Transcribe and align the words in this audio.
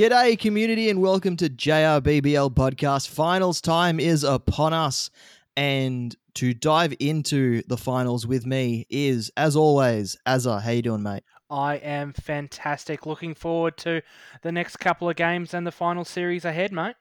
G'day, 0.00 0.38
community, 0.38 0.88
and 0.88 1.02
welcome 1.02 1.36
to 1.36 1.50
JRBBL 1.50 2.54
podcast. 2.54 3.10
Finals 3.10 3.60
time 3.60 4.00
is 4.00 4.24
upon 4.24 4.72
us, 4.72 5.10
and 5.58 6.16
to 6.36 6.54
dive 6.54 6.94
into 6.98 7.62
the 7.66 7.76
finals 7.76 8.26
with 8.26 8.46
me 8.46 8.86
is, 8.88 9.30
as 9.36 9.56
always, 9.56 10.16
Azza. 10.26 10.62
How 10.62 10.70
you 10.70 10.80
doing, 10.80 11.02
mate? 11.02 11.22
I 11.50 11.74
am 11.74 12.14
fantastic. 12.14 13.04
Looking 13.04 13.34
forward 13.34 13.76
to 13.76 14.00
the 14.40 14.50
next 14.50 14.78
couple 14.78 15.10
of 15.10 15.16
games 15.16 15.52
and 15.52 15.66
the 15.66 15.70
final 15.70 16.06
series 16.06 16.46
ahead, 16.46 16.72
mate. 16.72 16.96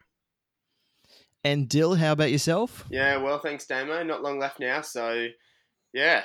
And 1.45 1.69
Dyl, 1.69 1.95
how 1.95 2.11
about 2.11 2.31
yourself? 2.31 2.83
Yeah, 2.89 3.15
well, 3.15 3.39
thanks, 3.39 3.65
Damo. 3.65 4.03
Not 4.03 4.23
long 4.23 4.39
left 4.39 4.59
now, 4.59 4.81
so 4.81 5.27
yeah, 5.93 6.23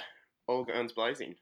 all 0.49 0.65
guns 0.65 0.93
blazing. 0.93 1.37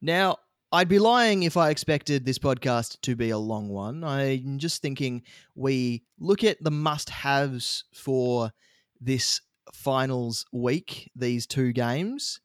Now, 0.00 0.36
I'd 0.72 0.88
be 0.88 1.00
lying 1.00 1.42
if 1.42 1.56
I 1.56 1.70
expected 1.70 2.24
this 2.24 2.38
podcast 2.38 3.00
to 3.02 3.16
be 3.16 3.30
a 3.30 3.38
long 3.38 3.68
one. 3.68 4.04
I'm 4.04 4.58
just 4.58 4.82
thinking 4.82 5.22
we 5.56 6.04
look 6.18 6.44
at 6.44 6.62
the 6.62 6.70
must 6.70 7.10
haves 7.10 7.84
for 7.92 8.52
this 9.00 9.40
finals 9.74 10.46
week, 10.52 11.10
these 11.16 11.46
two 11.46 11.72
games, 11.72 12.40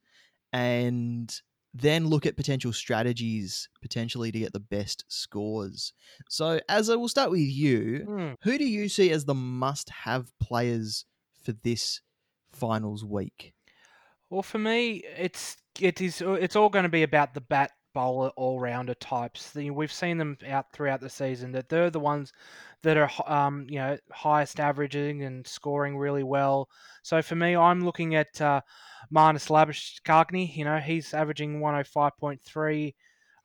and 0.51 1.39
then 1.73 2.07
look 2.07 2.25
at 2.25 2.35
potential 2.37 2.73
strategies 2.73 3.69
potentially 3.81 4.31
to 4.31 4.39
get 4.39 4.53
the 4.53 4.59
best 4.59 5.05
scores. 5.07 5.93
So, 6.27 6.59
as 6.67 6.89
I 6.89 6.95
will 6.95 7.09
start 7.09 7.29
with 7.29 7.41
you, 7.41 8.05
Mm. 8.07 8.35
who 8.41 8.57
do 8.57 8.65
you 8.65 8.89
see 8.89 9.11
as 9.11 9.25
the 9.25 9.35
must 9.35 9.89
have 9.89 10.31
players 10.39 11.05
for 11.43 11.51
this 11.51 12.01
finals 12.51 13.03
week? 13.05 13.53
Well, 14.31 14.41
for 14.41 14.57
me, 14.57 15.03
it's 15.17 15.57
it 15.79 15.99
is 16.01 16.21
it's 16.21 16.55
all 16.55 16.69
going 16.69 16.83
to 16.83 16.89
be 16.89 17.03
about 17.03 17.33
the 17.33 17.41
bat 17.41 17.71
bowler 17.95 18.29
all 18.35 18.59
rounder 18.59 18.93
types. 18.93 19.55
We've 19.55 19.91
seen 19.91 20.19
them 20.19 20.37
out 20.47 20.71
throughout 20.73 21.01
the 21.01 21.09
season 21.09 21.53
that 21.53 21.69
they're 21.69 21.89
the 21.89 21.99
ones 21.99 22.33
that 22.83 22.97
are 22.97 23.09
um, 23.25 23.65
you 23.67 23.79
know 23.79 23.97
highest 24.11 24.59
averaging 24.59 25.23
and 25.23 25.47
scoring 25.47 25.97
really 25.97 26.23
well. 26.23 26.69
So 27.01 27.23
for 27.23 27.35
me, 27.35 27.55
I'm 27.55 27.83
looking 27.83 28.13
at 28.13 28.39
uh, 28.39 28.61
Marnus 29.11 29.49
Labuschagne. 29.49 30.55
You 30.55 30.65
know, 30.65 30.77
he's 30.77 31.13
averaging 31.13 31.59
105.3 31.59 32.93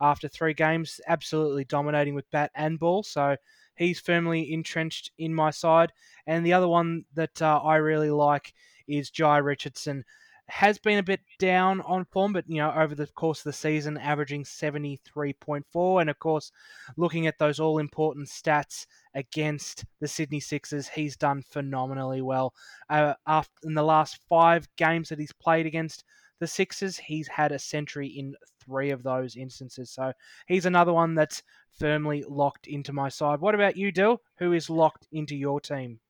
after 0.00 0.28
three 0.28 0.54
games, 0.54 1.00
absolutely 1.06 1.64
dominating 1.64 2.14
with 2.14 2.30
bat 2.30 2.50
and 2.54 2.78
ball. 2.78 3.02
So 3.02 3.36
he's 3.76 4.00
firmly 4.00 4.52
entrenched 4.52 5.12
in 5.18 5.34
my 5.34 5.50
side. 5.50 5.92
And 6.26 6.44
the 6.44 6.52
other 6.52 6.68
one 6.68 7.04
that 7.14 7.40
uh, 7.40 7.60
I 7.62 7.76
really 7.76 8.10
like 8.10 8.52
is 8.88 9.10
Jhye 9.10 9.44
Richardson 9.44 10.04
has 10.50 10.78
been 10.78 10.98
a 10.98 11.02
bit 11.02 11.20
down 11.38 11.80
on 11.82 12.04
form, 12.04 12.32
but 12.32 12.48
you 12.48 12.56
know, 12.56 12.72
over 12.72 12.94
the 12.94 13.06
course 13.06 13.40
of 13.40 13.44
the 13.44 13.52
season, 13.52 13.96
averaging 13.96 14.44
73.4. 14.44 16.00
And 16.00 16.10
of 16.10 16.18
course, 16.18 16.50
looking 16.96 17.26
at 17.26 17.38
those 17.38 17.60
all 17.60 17.78
important 17.78 18.28
stats 18.28 18.86
against 19.14 19.84
the 20.00 20.08
Sydney 20.08 20.40
Sixers, 20.40 20.88
he's 20.88 21.16
done 21.16 21.42
phenomenally 21.42 22.20
well. 22.20 22.52
Uh, 22.88 23.14
after, 23.26 23.52
in 23.64 23.74
the 23.74 23.82
last 23.82 24.18
five 24.28 24.68
games 24.76 25.08
that 25.08 25.18
he's 25.18 25.32
played 25.32 25.66
against 25.66 26.04
the 26.40 26.46
Sixers, 26.46 26.98
he's 26.98 27.28
had 27.28 27.52
a 27.52 27.58
century 27.58 28.08
in 28.08 28.34
three 28.64 28.90
of 28.90 29.02
those 29.02 29.36
instances. 29.36 29.90
So 29.90 30.12
he's 30.46 30.66
another 30.66 30.92
one 30.92 31.14
that's 31.14 31.42
firmly 31.78 32.24
locked 32.28 32.66
into 32.66 32.92
my 32.92 33.08
side. 33.08 33.40
What 33.40 33.54
about 33.54 33.76
you, 33.76 33.92
Dyl? 33.92 34.18
Who 34.38 34.52
is 34.52 34.68
locked 34.68 35.06
into 35.12 35.36
your 35.36 35.60
team? 35.60 36.00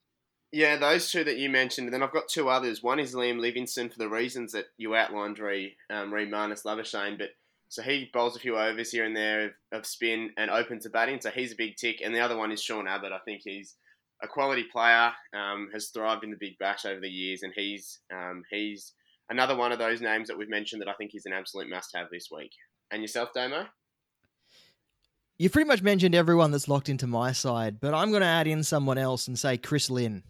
Yeah, 0.53 0.77
those 0.77 1.11
two 1.11 1.23
that 1.25 1.39
you 1.39 1.49
mentioned, 1.49 1.87
and 1.87 1.95
then 1.95 2.03
I've 2.03 2.13
got 2.13 2.29
two 2.29 2.49
others. 2.49 2.83
One 2.83 2.99
is 2.99 3.15
Liam 3.15 3.41
Livingstone 3.41 3.89
for 3.89 3.99
the 3.99 4.09
reasons 4.09 4.53
that 4.53 4.67
you 4.77 4.97
outlined, 4.97 5.39
re 5.39 5.77
um, 5.91 6.13
re 6.13 6.29
Marnus 6.29 6.65
but 6.65 7.31
so 7.69 7.83
he 7.83 8.11
bowls 8.13 8.35
a 8.35 8.41
few 8.41 8.59
overs 8.59 8.91
here 8.91 9.05
and 9.05 9.17
there 9.17 9.45
of, 9.45 9.53
of 9.71 9.87
spin 9.87 10.31
and 10.37 10.51
opens 10.51 10.83
the 10.83 10.91
batting, 10.91 11.21
so 11.21 11.31
he's 11.31 11.53
a 11.53 11.57
big 11.57 11.77
tick. 11.77 12.01
And 12.05 12.13
the 12.13 12.19
other 12.19 12.37
one 12.37 12.51
is 12.51 12.61
Sean 12.61 12.89
Abbott. 12.89 13.13
I 13.13 13.21
think 13.25 13.43
he's 13.45 13.77
a 14.21 14.27
quality 14.27 14.65
player, 14.65 15.13
um, 15.33 15.71
has 15.73 15.89
thrived 15.89 16.25
in 16.25 16.33
the 16.33 16.37
Big 16.37 16.59
Bash 16.59 16.85
over 16.85 17.01
the 17.01 17.09
years, 17.09 17.45
and 17.45 17.53
he's 17.55 18.01
um, 18.13 18.43
he's 18.51 18.93
another 19.31 19.57
one 19.57 19.71
of 19.71 19.79
those 19.79 20.01
names 20.01 20.27
that 20.27 20.37
we've 20.37 20.51
mentioned 20.51 20.83
that 20.83 20.89
I 20.89 20.95
think 20.95 21.15
is 21.15 21.27
an 21.27 21.33
absolute 21.33 21.71
must-have 21.71 22.09
this 22.11 22.29
week. 22.29 22.51
And 22.91 23.03
yourself, 23.03 23.29
Damo? 23.33 23.67
You 25.39 25.49
pretty 25.49 25.69
much 25.69 25.81
mentioned 25.81 26.17
everyone 26.17 26.51
that's 26.51 26.69
locked 26.69 26.89
into 26.89 27.07
my 27.07 27.31
side, 27.31 27.81
but 27.81 27.95
I'm 27.95 28.11
going 28.11 28.21
to 28.21 28.27
add 28.27 28.49
in 28.49 28.65
someone 28.65 28.99
else 28.99 29.29
and 29.29 29.39
say 29.39 29.57
Chris 29.57 29.89
Lynn. 29.89 30.25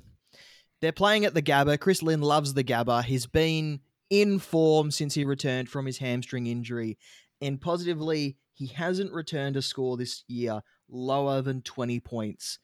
They're 0.80 0.92
playing 0.92 1.24
at 1.24 1.34
the 1.34 1.42
Gabba. 1.42 1.78
Chris 1.78 2.02
Lynn 2.02 2.22
loves 2.22 2.54
the 2.54 2.64
Gabba. 2.64 3.04
He's 3.04 3.26
been 3.26 3.80
in 4.08 4.38
form 4.38 4.90
since 4.90 5.14
he 5.14 5.24
returned 5.24 5.68
from 5.68 5.86
his 5.86 5.98
hamstring 5.98 6.46
injury, 6.46 6.98
and 7.40 7.60
positively, 7.60 8.36
he 8.54 8.66
hasn't 8.66 9.12
returned 9.12 9.56
a 9.56 9.62
score 9.62 9.96
this 9.96 10.24
year 10.26 10.62
lower 10.88 11.40
than 11.42 11.62
20 11.62 12.00
points, 12.00 12.58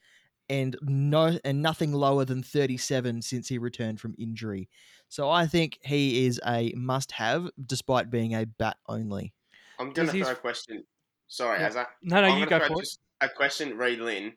and 0.49 0.77
no, 0.83 1.39
and 1.45 1.63
nothing 1.63 1.93
lower 1.93 2.25
than 2.25 2.43
37 2.43 3.23
since 3.23 3.49
he 3.49 3.59
returned 3.59 4.01
from 4.01 4.15
injury. 4.19 4.69
So 5.09 5.31
I 5.31 5.47
think 5.47 5.79
he 5.85 6.27
is 6.27 6.41
a 6.45 6.73
must-have, 6.77 7.49
despite 7.65 8.11
being 8.11 8.35
a 8.35 8.45
bat 8.45 8.77
only. 8.89 9.33
I'm 9.79 9.93
going 9.93 10.07
Does 10.07 10.09
to 10.09 10.13
he's- 10.17 10.27
throw 10.27 10.33
a 10.35 10.39
question. 10.39 10.85
Sorry, 11.29 11.61
Yeah. 11.61 11.71
Azza. 11.71 11.87
No, 12.03 12.21
no, 12.21 12.27
I'm 12.29 12.39
you 12.41 12.47
gonna 12.47 12.61
go 12.61 12.67
throw 12.67 12.77
for 12.77 12.81
it. 12.83 12.85
just 12.85 13.01
A 13.21 13.29
question, 13.29 13.77
Ray 13.79 13.97
Lynn. 13.97 14.33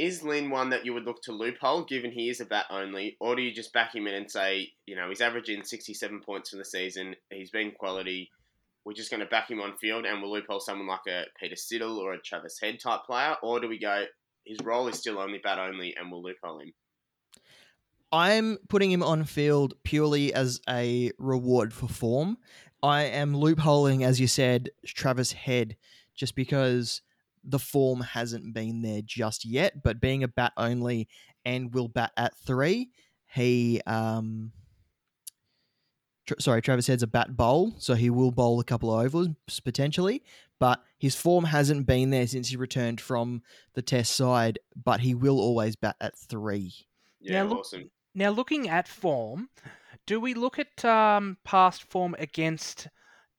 Is 0.00 0.22
Lynn 0.22 0.48
one 0.48 0.70
that 0.70 0.86
you 0.86 0.94
would 0.94 1.04
look 1.04 1.20
to 1.24 1.32
loophole, 1.32 1.84
given 1.84 2.10
he 2.10 2.30
is 2.30 2.40
a 2.40 2.46
bat 2.46 2.64
only, 2.70 3.18
or 3.20 3.36
do 3.36 3.42
you 3.42 3.52
just 3.52 3.74
back 3.74 3.94
him 3.94 4.06
in 4.06 4.14
and 4.14 4.30
say, 4.30 4.70
you 4.86 4.96
know, 4.96 5.10
he's 5.10 5.20
averaging 5.20 5.62
67 5.62 6.22
points 6.22 6.48
for 6.48 6.56
the 6.56 6.64
season, 6.64 7.14
he's 7.28 7.50
been 7.50 7.70
quality, 7.70 8.30
we're 8.86 8.94
just 8.94 9.10
going 9.10 9.20
to 9.20 9.26
back 9.26 9.50
him 9.50 9.60
on 9.60 9.76
field 9.76 10.06
and 10.06 10.22
we'll 10.22 10.32
loophole 10.32 10.58
someone 10.58 10.88
like 10.88 11.06
a 11.06 11.24
Peter 11.38 11.54
Siddle 11.54 11.98
or 11.98 12.14
a 12.14 12.22
Travis 12.22 12.58
Head 12.58 12.80
type 12.80 13.00
player, 13.04 13.36
or 13.42 13.60
do 13.60 13.68
we 13.68 13.78
go, 13.78 14.04
his 14.46 14.56
role 14.64 14.88
is 14.88 14.98
still 14.98 15.18
only 15.18 15.38
bat 15.38 15.58
only 15.58 15.94
and 16.00 16.10
we'll 16.10 16.22
loophole 16.22 16.60
him? 16.60 16.72
I'm 18.10 18.56
putting 18.70 18.90
him 18.90 19.02
on 19.02 19.24
field 19.24 19.74
purely 19.84 20.32
as 20.32 20.62
a 20.66 21.12
reward 21.18 21.74
for 21.74 21.88
form. 21.88 22.38
I 22.82 23.02
am 23.02 23.34
loopholing, 23.34 24.02
as 24.02 24.18
you 24.18 24.26
said, 24.26 24.70
Travis 24.86 25.32
Head, 25.32 25.76
just 26.14 26.34
because 26.34 27.02
the 27.44 27.58
form 27.58 28.00
hasn't 28.00 28.52
been 28.54 28.82
there 28.82 29.00
just 29.04 29.44
yet. 29.44 29.82
But 29.82 30.00
being 30.00 30.22
a 30.22 30.28
bat 30.28 30.52
only 30.56 31.08
and 31.44 31.72
will 31.74 31.88
bat 31.88 32.12
at 32.16 32.36
three, 32.36 32.90
he 33.34 33.80
um, 33.86 34.52
tr- 36.26 36.34
sorry, 36.38 36.62
Travis 36.62 36.86
Head's 36.86 37.02
a 37.02 37.06
bat 37.06 37.36
bowl, 37.36 37.74
so 37.78 37.94
he 37.94 38.10
will 38.10 38.30
bowl 38.32 38.60
a 38.60 38.64
couple 38.64 38.92
of 38.92 39.04
overs 39.04 39.28
potentially. 39.64 40.22
But 40.58 40.82
his 40.98 41.16
form 41.16 41.44
hasn't 41.46 41.86
been 41.86 42.10
there 42.10 42.26
since 42.26 42.48
he 42.48 42.56
returned 42.56 43.00
from 43.00 43.42
the 43.74 43.80
Test 43.82 44.14
side. 44.14 44.58
But 44.76 45.00
he 45.00 45.14
will 45.14 45.40
always 45.40 45.74
bat 45.76 45.96
at 46.00 46.16
three. 46.18 46.74
Yeah, 47.20 47.42
Now, 47.42 47.48
look- 47.48 47.58
awesome. 47.60 47.90
Now, 48.14 48.30
looking 48.30 48.68
at 48.68 48.88
form, 48.88 49.48
do 50.04 50.18
we 50.20 50.34
look 50.34 50.58
at 50.58 50.84
um, 50.84 51.36
past 51.44 51.84
form 51.84 52.16
against 52.18 52.88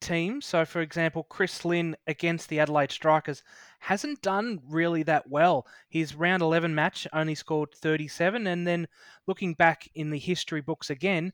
teams? 0.01 0.45
So, 0.45 0.65
for 0.65 0.81
example, 0.81 1.23
Chris 1.23 1.63
Lynn 1.63 1.95
against 2.07 2.49
the 2.49 2.59
Adelaide 2.59 2.91
Strikers 2.91 3.43
hasn't 3.79 4.21
done 4.21 4.59
really 4.67 5.03
that 5.03 5.29
well. 5.29 5.65
His 5.89 6.15
round 6.15 6.41
11 6.41 6.75
match 6.75 7.07
only 7.13 7.35
scored 7.35 7.73
37, 7.73 8.47
and 8.47 8.67
then 8.67 8.87
looking 9.27 9.53
back 9.53 9.87
in 9.95 10.09
the 10.09 10.19
history 10.19 10.61
books 10.61 10.89
again, 10.89 11.31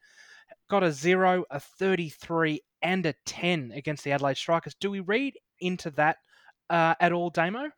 got 0.69 0.83
a 0.83 0.91
0, 0.91 1.45
a 1.49 1.59
33, 1.59 2.61
and 2.81 3.05
a 3.05 3.13
10 3.25 3.71
against 3.75 4.03
the 4.03 4.11
Adelaide 4.11 4.37
Strikers. 4.37 4.75
Do 4.79 4.91
we 4.91 4.99
read 4.99 5.33
into 5.59 5.89
that 5.91 6.17
uh, 6.69 6.95
at 6.99 7.11
all, 7.11 7.29
Damo? 7.29 7.71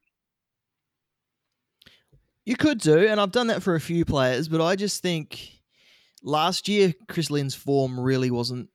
You 2.46 2.56
could 2.56 2.80
do, 2.80 3.08
and 3.08 3.22
I've 3.22 3.32
done 3.32 3.48
that 3.48 3.62
for 3.62 3.76
a 3.76 3.80
few 3.80 4.06
players, 4.06 4.48
but 4.48 4.62
I 4.62 4.76
just 4.76 5.02
think 5.02 5.62
last 6.24 6.68
year 6.68 6.94
Chris 7.08 7.30
Lynn's 7.30 7.56
form 7.56 8.00
really 8.00 8.32
wasn't 8.32 8.70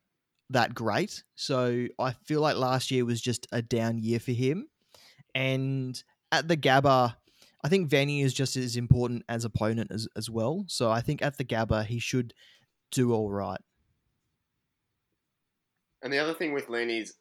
that 0.50 0.75
great. 0.75 1.23
So 1.35 1.87
I 1.99 2.12
feel 2.25 2.41
like 2.41 2.56
last 2.56 2.91
year 2.91 3.05
was 3.05 3.20
just 3.20 3.46
a 3.52 3.62
down 3.62 3.99
year 3.99 4.20
for 4.20 4.32
him. 4.32 4.69
And 5.35 6.02
at 6.31 6.49
the 6.49 6.56
Gabba, 6.56 7.14
I 7.64 7.69
think 7.69 7.88
venue 7.88 8.25
is 8.25 8.35
just 8.35 8.56
as 8.56 8.76
important 8.76 9.25
as 9.29 9.44
opponent 9.44 9.91
as, 9.91 10.06
as 10.17 10.29
well. 10.29 10.64
So 10.69 10.91
I 10.91 11.00
think 11.00 11.23
at 11.23 11.38
the 11.38 11.44
Gabba 11.44 11.87
he 11.87 11.99
should 11.99 12.35
do 12.91 13.12
all 13.12 13.31
right. 13.31 13.61
And 16.02 16.12
the 16.12 16.19
other 16.19 16.35
thing 16.35 16.52
with 16.52 16.69
is 16.70 17.14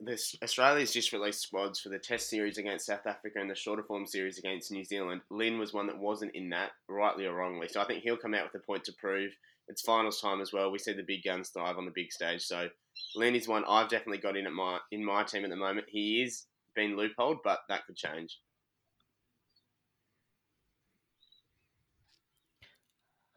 this 0.00 0.34
Australia's 0.42 0.92
just 0.92 1.12
released 1.12 1.42
squads 1.42 1.78
for 1.78 1.90
the 1.90 1.98
Test 1.98 2.30
series 2.30 2.56
against 2.56 2.86
South 2.86 3.06
Africa 3.06 3.38
and 3.38 3.50
the 3.50 3.54
shorter 3.54 3.82
form 3.82 4.06
series 4.06 4.38
against 4.38 4.72
New 4.72 4.84
Zealand. 4.84 5.20
Lynn 5.30 5.58
was 5.58 5.74
one 5.74 5.86
that 5.88 5.98
wasn't 5.98 6.34
in 6.34 6.48
that, 6.50 6.70
rightly 6.88 7.26
or 7.26 7.34
wrongly. 7.34 7.68
So 7.68 7.82
I 7.82 7.84
think 7.84 8.02
he'll 8.02 8.16
come 8.16 8.34
out 8.34 8.50
with 8.50 8.62
a 8.62 8.64
point 8.64 8.84
to 8.84 8.94
prove. 8.94 9.32
It's 9.68 9.82
finals 9.82 10.20
time 10.20 10.40
as 10.40 10.52
well. 10.52 10.70
We 10.70 10.78
see 10.78 10.92
the 10.92 11.02
big 11.02 11.24
guns 11.24 11.48
thrive 11.48 11.78
on 11.78 11.86
the 11.86 11.92
big 11.94 12.12
stage. 12.12 12.42
So 12.42 12.68
Lynn 13.16 13.34
is 13.34 13.48
one 13.48 13.64
I've 13.68 13.88
definitely 13.88 14.18
got 14.18 14.36
in 14.36 14.46
at 14.46 14.52
my 14.52 14.78
in 14.92 15.04
my 15.04 15.24
team 15.24 15.44
at 15.44 15.50
the 15.50 15.56
moment. 15.56 15.86
He 15.88 16.22
is 16.22 16.46
being 16.74 16.96
loopholed, 16.96 17.38
but 17.44 17.60
that 17.68 17.86
could 17.86 17.96
change. 17.96 18.38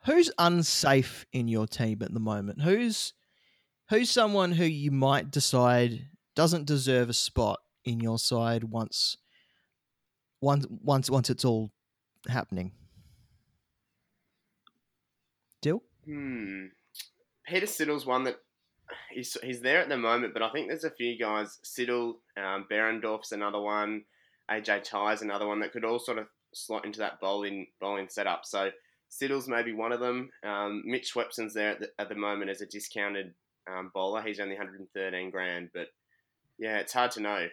Who's 0.05 0.31
unsafe 0.37 1.25
in 1.33 1.47
your 1.47 1.67
team 1.67 2.01
at 2.01 2.13
the 2.13 2.19
moment? 2.19 2.61
Who's 2.61 3.13
who's 3.89 4.09
someone 4.09 4.53
who 4.53 4.65
you 4.65 4.91
might 4.91 5.31
decide 5.31 6.07
doesn't 6.35 6.65
deserve 6.65 7.09
a 7.09 7.13
spot 7.13 7.59
in 7.83 7.99
your 7.99 8.17
side 8.19 8.63
once 8.65 9.17
once 10.41 10.65
once 10.69 11.09
once 11.09 11.29
it's 11.29 11.43
all 11.45 11.71
happening? 12.29 12.71
Dyl? 15.61 15.83
Hmm. 16.07 16.67
Peter 17.45 17.65
Siddle's 17.65 18.05
one 18.05 18.23
that 18.23 18.37
he's 19.11 19.37
he's 19.43 19.61
there 19.61 19.79
at 19.81 19.89
the 19.89 19.97
moment, 19.97 20.33
but 20.33 20.41
I 20.41 20.49
think 20.49 20.67
there's 20.67 20.83
a 20.83 20.91
few 20.91 21.17
guys. 21.17 21.59
Siddle, 21.63 22.15
um, 22.37 22.65
Behrendorff's 22.69 23.31
another 23.31 23.59
one. 23.59 24.03
AJ 24.49 24.83
Tye's 24.83 25.21
another 25.21 25.47
one 25.47 25.59
that 25.59 25.73
could 25.73 25.83
all 25.83 25.99
sort 25.99 26.17
of 26.17 26.27
slot 26.53 26.85
into 26.85 26.99
that 26.99 27.19
bowling 27.19 27.67
bowling 27.81 28.07
setup. 28.09 28.45
So 28.45 28.71
Siddle's 29.09 29.47
maybe 29.47 29.73
one 29.73 29.91
of 29.91 29.99
them. 29.99 30.29
Um, 30.43 30.83
Mitch 30.85 31.13
Swepson's 31.13 31.53
there 31.53 31.71
at 31.71 31.79
the, 31.79 31.89
at 31.99 32.09
the 32.09 32.15
moment 32.15 32.49
as 32.49 32.61
a 32.61 32.65
discounted 32.65 33.33
um, 33.69 33.91
bowler. 33.93 34.21
He's 34.21 34.39
only 34.39 34.55
113 34.55 35.29
grand, 35.29 35.69
but 35.73 35.87
yeah, 36.57 36.77
it's 36.77 36.93
hard 36.93 37.11
to 37.11 37.21
know. 37.21 37.47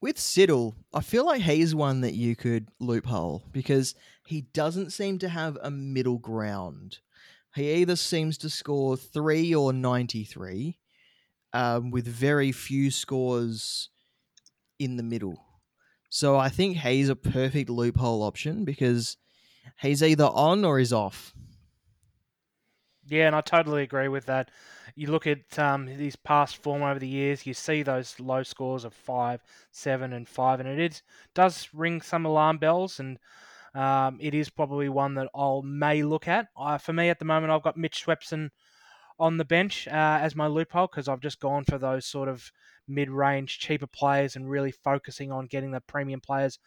With 0.00 0.16
Siddle, 0.16 0.74
I 0.92 1.00
feel 1.00 1.24
like 1.24 1.42
he's 1.42 1.74
one 1.74 2.02
that 2.02 2.14
you 2.14 2.36
could 2.36 2.68
loophole 2.78 3.44
because 3.52 3.94
he 4.26 4.42
doesn't 4.42 4.92
seem 4.92 5.18
to 5.20 5.28
have 5.28 5.56
a 5.62 5.70
middle 5.70 6.18
ground. 6.18 6.98
He 7.54 7.72
either 7.74 7.96
seems 7.96 8.36
to 8.38 8.50
score 8.50 8.96
three 8.96 9.54
or 9.54 9.72
93, 9.72 10.78
um, 11.52 11.90
with 11.90 12.06
very 12.06 12.52
few 12.52 12.90
scores 12.90 13.88
in 14.78 14.96
the 14.96 15.02
middle. 15.02 15.44
So 16.10 16.36
I 16.36 16.48
think 16.48 16.78
he's 16.78 17.08
a 17.08 17.16
perfect 17.16 17.70
loophole 17.70 18.22
option 18.22 18.64
because 18.64 19.16
he's 19.80 20.02
either 20.02 20.26
on 20.26 20.64
or 20.64 20.78
he's 20.78 20.92
off. 20.92 21.32
Yeah, 23.06 23.26
and 23.26 23.36
I 23.36 23.42
totally 23.42 23.82
agree 23.82 24.08
with 24.08 24.26
that. 24.26 24.50
You 24.94 25.08
look 25.10 25.26
at 25.26 25.58
um, 25.58 25.86
his 25.86 26.16
past 26.16 26.56
form 26.62 26.82
over 26.82 26.98
the 26.98 27.08
years, 27.08 27.44
you 27.46 27.52
see 27.52 27.82
those 27.82 28.18
low 28.18 28.42
scores 28.42 28.84
of 28.84 28.94
five, 28.94 29.42
seven, 29.72 30.12
and 30.14 30.26
five, 30.26 30.60
and 30.60 30.68
it 30.68 30.78
is, 30.78 31.02
does 31.34 31.68
ring 31.74 32.00
some 32.00 32.24
alarm 32.24 32.58
bells. 32.58 33.00
And 33.00 33.18
um, 33.74 34.18
it 34.20 34.34
is 34.34 34.48
probably 34.48 34.88
one 34.88 35.14
that 35.14 35.28
I'll 35.34 35.62
may 35.62 36.02
look 36.02 36.28
at. 36.28 36.48
Uh, 36.56 36.78
for 36.78 36.92
me, 36.94 37.10
at 37.10 37.18
the 37.18 37.26
moment, 37.26 37.52
I've 37.52 37.62
got 37.62 37.76
Mitch 37.76 38.04
Swepson 38.06 38.50
on 39.18 39.36
the 39.36 39.44
bench 39.44 39.86
uh, 39.88 40.18
as 40.20 40.34
my 40.34 40.46
loophole 40.46 40.88
because 40.88 41.08
I've 41.08 41.20
just 41.20 41.40
gone 41.40 41.64
for 41.64 41.78
those 41.78 42.06
sort 42.06 42.28
of 42.28 42.50
mid-range, 42.88 43.58
cheaper 43.58 43.86
players 43.86 44.36
and 44.36 44.48
really 44.50 44.72
focusing 44.72 45.30
on 45.30 45.46
getting 45.46 45.70
the 45.72 45.80
premium 45.82 46.20
players 46.20 46.58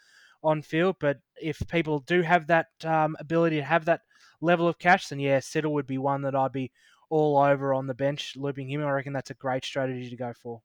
on 0.43 0.61
field. 0.61 0.97
But 0.99 1.17
if 1.41 1.61
people 1.67 1.99
do 1.99 2.21
have 2.21 2.47
that 2.47 2.67
um, 2.83 3.15
ability 3.19 3.57
to 3.57 3.63
have 3.63 3.85
that 3.85 4.01
level 4.41 4.67
of 4.67 4.79
cash, 4.79 5.07
then 5.07 5.19
yeah, 5.19 5.39
Siddle 5.39 5.71
would 5.71 5.87
be 5.87 5.97
one 5.97 6.21
that 6.23 6.35
I'd 6.35 6.51
be 6.51 6.71
all 7.09 7.37
over 7.37 7.73
on 7.73 7.87
the 7.87 7.93
bench, 7.93 8.33
looping 8.35 8.69
him. 8.69 8.83
I 8.83 8.91
reckon 8.91 9.13
that's 9.13 9.29
a 9.29 9.35
great 9.35 9.63
strategy 9.63 10.09
to 10.09 10.15
go 10.15 10.33
for. 10.33 10.61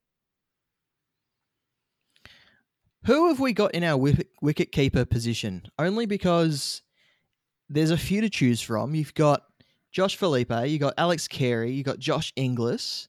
Who 3.04 3.28
have 3.28 3.40
we 3.40 3.52
got 3.52 3.74
in 3.74 3.82
our 3.82 3.96
wicket 3.96 4.72
keeper 4.72 5.04
position? 5.04 5.64
Only 5.78 6.06
because 6.06 6.82
there's 7.68 7.90
a 7.90 7.96
few 7.96 8.20
to 8.20 8.30
choose 8.30 8.60
from. 8.60 8.94
You've 8.94 9.14
got 9.14 9.42
Josh 9.90 10.16
Philippe, 10.16 10.68
you've 10.68 10.80
got 10.80 10.94
Alex 10.96 11.26
Carey, 11.26 11.72
you've 11.72 11.86
got 11.86 11.98
Josh 11.98 12.32
Inglis, 12.36 13.08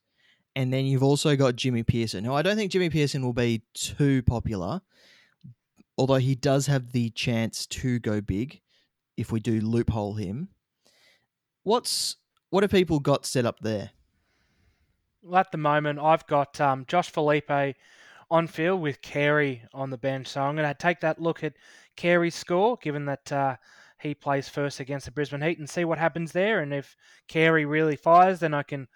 and 0.56 0.74
then 0.74 0.86
you've 0.86 1.04
also 1.04 1.36
got 1.36 1.56
Jimmy 1.56 1.83
Peirson. 1.83 2.24
Now, 2.24 2.36
I 2.36 2.42
don't 2.42 2.56
think 2.56 2.71
Jimmy 2.71 2.89
Peirson 2.89 3.24
will 3.24 3.33
be 3.33 3.62
too 3.74 4.24
popular, 4.24 4.81
although 5.98 6.16
he 6.16 6.36
does 6.36 6.68
have 6.68 6.92
the 6.92 7.09
chance 7.12 7.66
to 7.68 8.00
go 8.00 8.19
big 8.19 8.62
if 9.16 9.31
we 9.31 9.39
do 9.39 9.62
loophole 9.62 10.16
him. 10.16 10.50
What's 11.63 12.18
what 12.50 12.63
have 12.63 12.71
people 12.71 13.00
got 13.00 13.25
set 13.25 13.45
up 13.45 13.60
there? 13.62 13.92
Well, 15.21 15.39
at 15.39 15.51
the 15.51 15.57
moment, 15.57 16.00
I've 16.00 16.27
got 16.27 16.60
um, 16.60 16.86
Josh 16.88 17.10
Philippe 17.10 17.74
on 18.30 18.48
field 18.48 18.81
with 18.81 19.01
Carey 19.01 19.63
on 19.74 19.89
the 19.89 19.98
bench. 19.98 20.27
So 20.27 20.42
I'm 20.42 20.56
going 20.56 20.68
to 20.68 20.74
take 20.74 21.00
that 21.01 21.21
look 21.21 21.44
at 21.44 21.54
Carey's 21.95 22.36
score, 22.36 22.77
given 22.81 23.06
that 23.06 23.31
uh, 23.31 23.56
he 24.01 24.13
plays 24.13 24.50
first 24.50 24.80
against 24.80 25.06
the 25.06 25.12
Brisbane 25.12 25.42
Heat, 25.42 25.60
and 25.60 25.69
see 25.69 25.86
what 25.86 25.98
happens 25.98 26.31
there. 26.31 26.60
And 26.60 26.74
if 26.74 26.95
Carey 27.27 27.66
really 27.66 27.95
fires, 27.95 28.39
then 28.39 28.54
I 28.54 28.63
can 28.63 28.88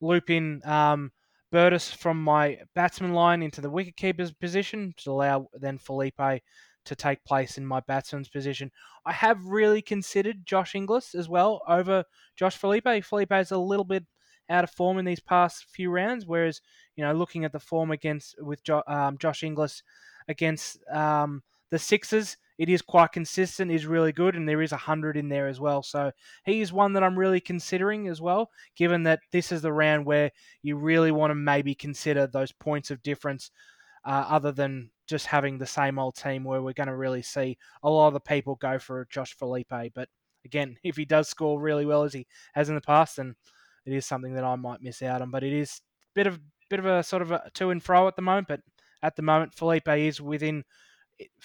loop 0.00 0.30
in 0.30 0.62
um, 0.64 1.12
Burtis 1.52 1.92
from 1.92 2.22
my 2.22 2.58
batsman 2.74 3.12
line 3.12 3.42
into 3.42 3.60
the 3.60 3.70
wicketkeeper's 3.70 4.32
position 4.32 4.94
to 4.98 5.10
allow 5.10 5.48
then 5.54 5.78
Philippe 5.78 6.40
to 6.84 6.94
take 6.94 7.24
place 7.24 7.58
in 7.58 7.66
my 7.66 7.80
batsman's 7.80 8.28
position. 8.28 8.70
I 9.06 9.12
have 9.12 9.44
really 9.44 9.82
considered 9.82 10.46
Josh 10.46 10.74
Inglis 10.74 11.14
as 11.14 11.28
well 11.28 11.62
over 11.68 12.04
Josh 12.36 12.56
Philippe. 12.56 13.00
Philippe 13.02 13.38
is 13.38 13.50
a 13.50 13.58
little 13.58 13.84
bit 13.84 14.04
out 14.50 14.64
of 14.64 14.70
form 14.70 14.98
in 14.98 15.04
these 15.04 15.20
past 15.20 15.66
few 15.70 15.90
rounds. 15.90 16.26
Whereas, 16.26 16.60
you 16.96 17.04
know, 17.04 17.12
looking 17.12 17.44
at 17.44 17.52
the 17.52 17.60
form 17.60 17.90
against 17.90 18.36
with 18.40 18.62
jo- 18.62 18.82
um, 18.86 19.18
Josh 19.18 19.42
Inglis 19.42 19.82
against 20.28 20.78
um, 20.90 21.42
the 21.70 21.78
Sixers, 21.78 22.36
it 22.56 22.68
is 22.68 22.82
quite 22.82 23.12
consistent, 23.12 23.70
is 23.70 23.86
really 23.86 24.12
good, 24.12 24.36
and 24.36 24.48
there 24.48 24.62
is 24.62 24.70
a 24.70 24.76
hundred 24.76 25.16
in 25.16 25.28
there 25.28 25.48
as 25.48 25.58
well. 25.58 25.82
So 25.82 26.12
he 26.44 26.60
is 26.60 26.72
one 26.72 26.92
that 26.92 27.02
I'm 27.02 27.18
really 27.18 27.40
considering 27.40 28.06
as 28.06 28.20
well, 28.20 28.50
given 28.76 29.02
that 29.04 29.20
this 29.32 29.50
is 29.50 29.62
the 29.62 29.72
round 29.72 30.06
where 30.06 30.30
you 30.62 30.76
really 30.76 31.10
want 31.10 31.30
to 31.32 31.34
maybe 31.34 31.74
consider 31.74 32.26
those 32.26 32.52
points 32.52 32.92
of 32.92 33.02
difference, 33.02 33.50
uh, 34.04 34.24
other 34.28 34.52
than 34.52 34.90
just 35.06 35.26
having 35.26 35.58
the 35.58 35.66
same 35.66 35.98
old 35.98 36.16
team 36.16 36.44
where 36.44 36.62
we're 36.62 36.72
going 36.72 36.88
to 36.88 36.96
really 36.96 37.22
see 37.22 37.58
a 37.82 37.90
lot 37.90 38.08
of 38.08 38.14
the 38.14 38.20
people 38.20 38.56
go 38.56 38.78
for 38.78 39.06
Josh 39.10 39.34
Philippe. 39.36 39.90
But 39.94 40.08
again, 40.44 40.76
if 40.84 40.96
he 40.96 41.04
does 41.04 41.28
score 41.28 41.60
really 41.60 41.86
well 41.86 42.04
as 42.04 42.12
he 42.12 42.26
has 42.54 42.68
in 42.68 42.74
the 42.74 42.80
past, 42.80 43.16
then 43.16 43.34
it 43.86 43.92
is 43.92 44.06
something 44.06 44.34
that 44.34 44.44
I 44.44 44.56
might 44.56 44.82
miss 44.82 45.02
out 45.02 45.22
on. 45.22 45.30
But 45.30 45.44
it 45.44 45.52
is 45.52 45.80
a 46.04 46.14
bit 46.14 46.26
of 46.26 46.40
bit 46.70 46.78
of 46.78 46.86
a 46.86 47.02
sort 47.02 47.22
of 47.22 47.30
a 47.30 47.50
to 47.54 47.70
and 47.70 47.82
fro 47.82 48.08
at 48.08 48.16
the 48.16 48.22
moment. 48.22 48.48
But 48.48 48.60
at 49.02 49.16
the 49.16 49.22
moment, 49.22 49.54
Philippe 49.54 50.06
is 50.06 50.20
within. 50.20 50.64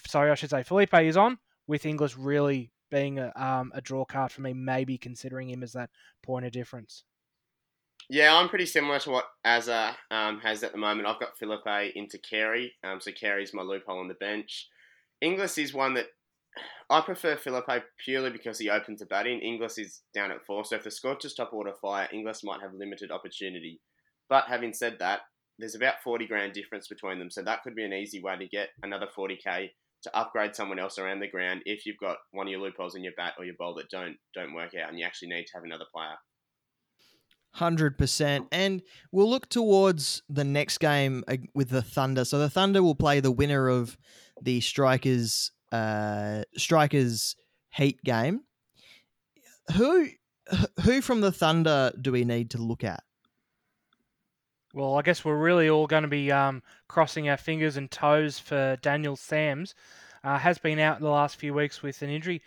Sorry, 0.08 0.32
I 0.32 0.36
should 0.36 0.50
say 0.50 0.64
Philippe 0.64 1.08
is 1.08 1.18
on 1.18 1.38
with 1.68 1.86
Inglis 1.86 2.18
really 2.18 2.72
being 2.90 3.20
a, 3.20 3.32
um, 3.36 3.72
a 3.76 3.82
draw 3.82 4.04
card 4.04 4.32
for 4.32 4.42
me. 4.42 4.54
Maybe 4.54 4.98
considering 4.98 5.50
him 5.50 5.62
as 5.62 5.74
that 5.74 5.90
point 6.24 6.46
of 6.46 6.52
difference. 6.52 7.04
Yeah, 8.12 8.36
I'm 8.36 8.50
pretty 8.50 8.66
similar 8.66 8.98
to 9.00 9.12
what 9.12 9.26
Azza 9.46 9.94
um, 10.10 10.40
has 10.40 10.64
at 10.64 10.72
the 10.72 10.80
moment. 10.80 11.08
I've 11.08 11.20
got 11.20 11.38
Philippe 11.38 11.92
into 11.96 12.18
Carey, 12.18 12.74
um, 12.84 13.00
so 13.00 13.12
Carey's 13.12 13.54
my 13.54 13.62
loophole 13.62 14.00
on 14.00 14.08
the 14.08 14.16
bench. 14.16 14.68
Inglis 15.22 15.60
is 15.60 15.76
one 15.76 15.94
that 15.94 16.08
I 16.90 17.02
prefer 17.02 17.36
Philippe 17.36 17.84
purely 18.04 18.32
because 18.32 18.58
he 18.58 18.72
opens 18.72 19.00
the 19.00 19.06
batting. 19.06 19.40
Inglis 19.42 19.78
is 19.78 20.02
down 20.16 20.32
at 20.32 20.44
four, 20.48 20.66
so 20.66 20.76
if 20.76 20.84
the 20.84 20.90
Scorchers 20.90 21.36
top 21.36 21.54
order 21.54 21.74
fire, 21.80 22.10
Inglis 22.12 22.44
might 22.44 22.62
have 22.62 22.74
limited 22.74 23.12
opportunity. 23.12 23.80
But 24.28 24.46
having 24.48 24.74
said 24.74 24.98
that, 25.00 25.22
there's 25.60 25.76
about 25.76 26.02
40 26.04 26.26
grand 26.26 26.54
difference 26.54 26.88
between 26.88 27.20
them, 27.20 27.30
so 27.30 27.44
that 27.44 27.62
could 27.62 27.76
be 27.76 27.86
an 27.86 27.94
easy 27.94 28.24
way 28.24 28.38
to 28.38 28.48
get 28.48 28.70
another 28.82 29.08
40k 29.16 29.70
to 30.02 30.18
upgrade 30.18 30.56
someone 30.56 30.80
else 30.80 30.98
around 30.98 31.20
the 31.20 31.28
ground 31.28 31.62
if 31.66 31.86
you've 31.86 31.98
got 31.98 32.18
one 32.32 32.48
of 32.48 32.52
your 32.52 32.62
loopholes 32.62 32.96
in 32.96 33.04
your 33.04 33.14
bat 33.18 33.34
or 33.38 33.46
your 33.46 33.56
bowl 33.60 33.76
that 33.76 33.90
don't 33.90 34.16
don't 34.34 34.54
work 34.54 34.72
out 34.74 34.90
and 34.90 34.98
you 34.98 35.06
actually 35.06 35.28
need 35.28 35.44
to 35.46 35.54
have 35.54 35.64
another 35.64 35.86
player. 35.94 36.16
Hundred 37.54 37.98
percent, 37.98 38.48
and 38.52 38.82
we'll 39.12 39.30
look 39.30 39.50
towards 39.50 40.22
the 40.30 40.44
next 40.44 40.78
game 40.78 41.24
uh, 41.28 41.38
with 41.56 41.70
the 41.70 41.82
Thunder. 41.82 42.24
So 42.24 42.38
the 42.38 42.50
Thunder 42.50 42.84
will 42.84 42.96
play 42.96 43.20
the 43.20 43.32
winner 43.32 43.68
of 43.68 43.98
the 44.42 44.62
Strikers 44.62 45.52
uh, 45.72 46.44
Strikers 46.56 47.36
Heat 47.72 48.04
game. 48.04 48.42
Who 49.76 50.08
who 50.84 51.02
from 51.02 51.22
the 51.22 51.32
Thunder 51.32 51.92
do 52.00 52.12
we 52.12 52.24
need 52.24 52.52
to 52.52 52.60
look 52.60 52.84
at? 52.84 53.04
Well, 54.74 54.98
I 54.98 55.02
guess 55.02 55.26
we're 55.26 55.36
really 55.36 55.70
all 55.70 55.88
going 55.88 56.04
to 56.04 56.10
be 56.10 56.32
um, 56.32 56.62
crossing 56.88 57.30
our 57.30 57.38
fingers 57.38 57.78
and 57.78 57.90
toes 57.90 58.38
for 58.38 58.78
Daniel 58.82 59.16
Sams. 59.16 59.74
Uh, 60.24 60.38
has 60.38 60.58
been 60.58 60.80
out 60.80 61.00
the 61.00 61.10
last 61.10 61.38
few 61.38 61.54
weeks 61.54 61.82
with 61.82 62.02
an 62.02 62.10
injury. 62.10 62.42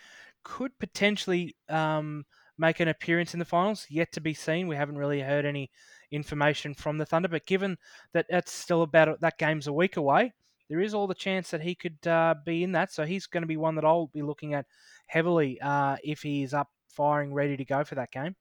Could 0.44 0.78
potentially 0.78 1.56
um, 1.68 2.24
make 2.58 2.80
an 2.80 2.88
appearance 2.88 3.34
in 3.34 3.38
the 3.38 3.44
finals. 3.44 3.86
Yet 3.88 4.12
to 4.12 4.20
be 4.20 4.34
seen. 4.34 4.68
We 4.68 4.76
haven't 4.76 4.98
really 4.98 5.20
heard 5.20 5.44
any 5.44 5.70
information 6.10 6.74
from 6.74 6.98
the 6.98 7.06
Thunder. 7.06 7.28
But 7.28 7.46
given 7.46 7.78
that 8.12 8.26
that's 8.28 8.52
still 8.52 8.82
about 8.82 9.20
that 9.20 9.38
game's 9.38 9.66
a 9.66 9.72
week 9.72 9.96
away, 9.96 10.32
there 10.68 10.80
is 10.80 10.94
all 10.94 11.06
the 11.06 11.14
chance 11.14 11.50
that 11.50 11.62
he 11.62 11.74
could 11.74 12.06
uh, 12.06 12.34
be 12.44 12.62
in 12.62 12.72
that. 12.72 12.92
So 12.92 13.04
he's 13.04 13.26
going 13.26 13.42
to 13.42 13.46
be 13.46 13.56
one 13.56 13.74
that 13.76 13.84
I'll 13.84 14.06
be 14.06 14.22
looking 14.22 14.54
at 14.54 14.66
heavily 15.06 15.60
uh, 15.60 15.96
if 16.02 16.22
he 16.22 16.42
is 16.42 16.54
up 16.54 16.70
firing, 16.88 17.32
ready 17.34 17.56
to 17.56 17.64
go 17.64 17.84
for 17.84 17.94
that 17.96 18.10
game. 18.10 18.36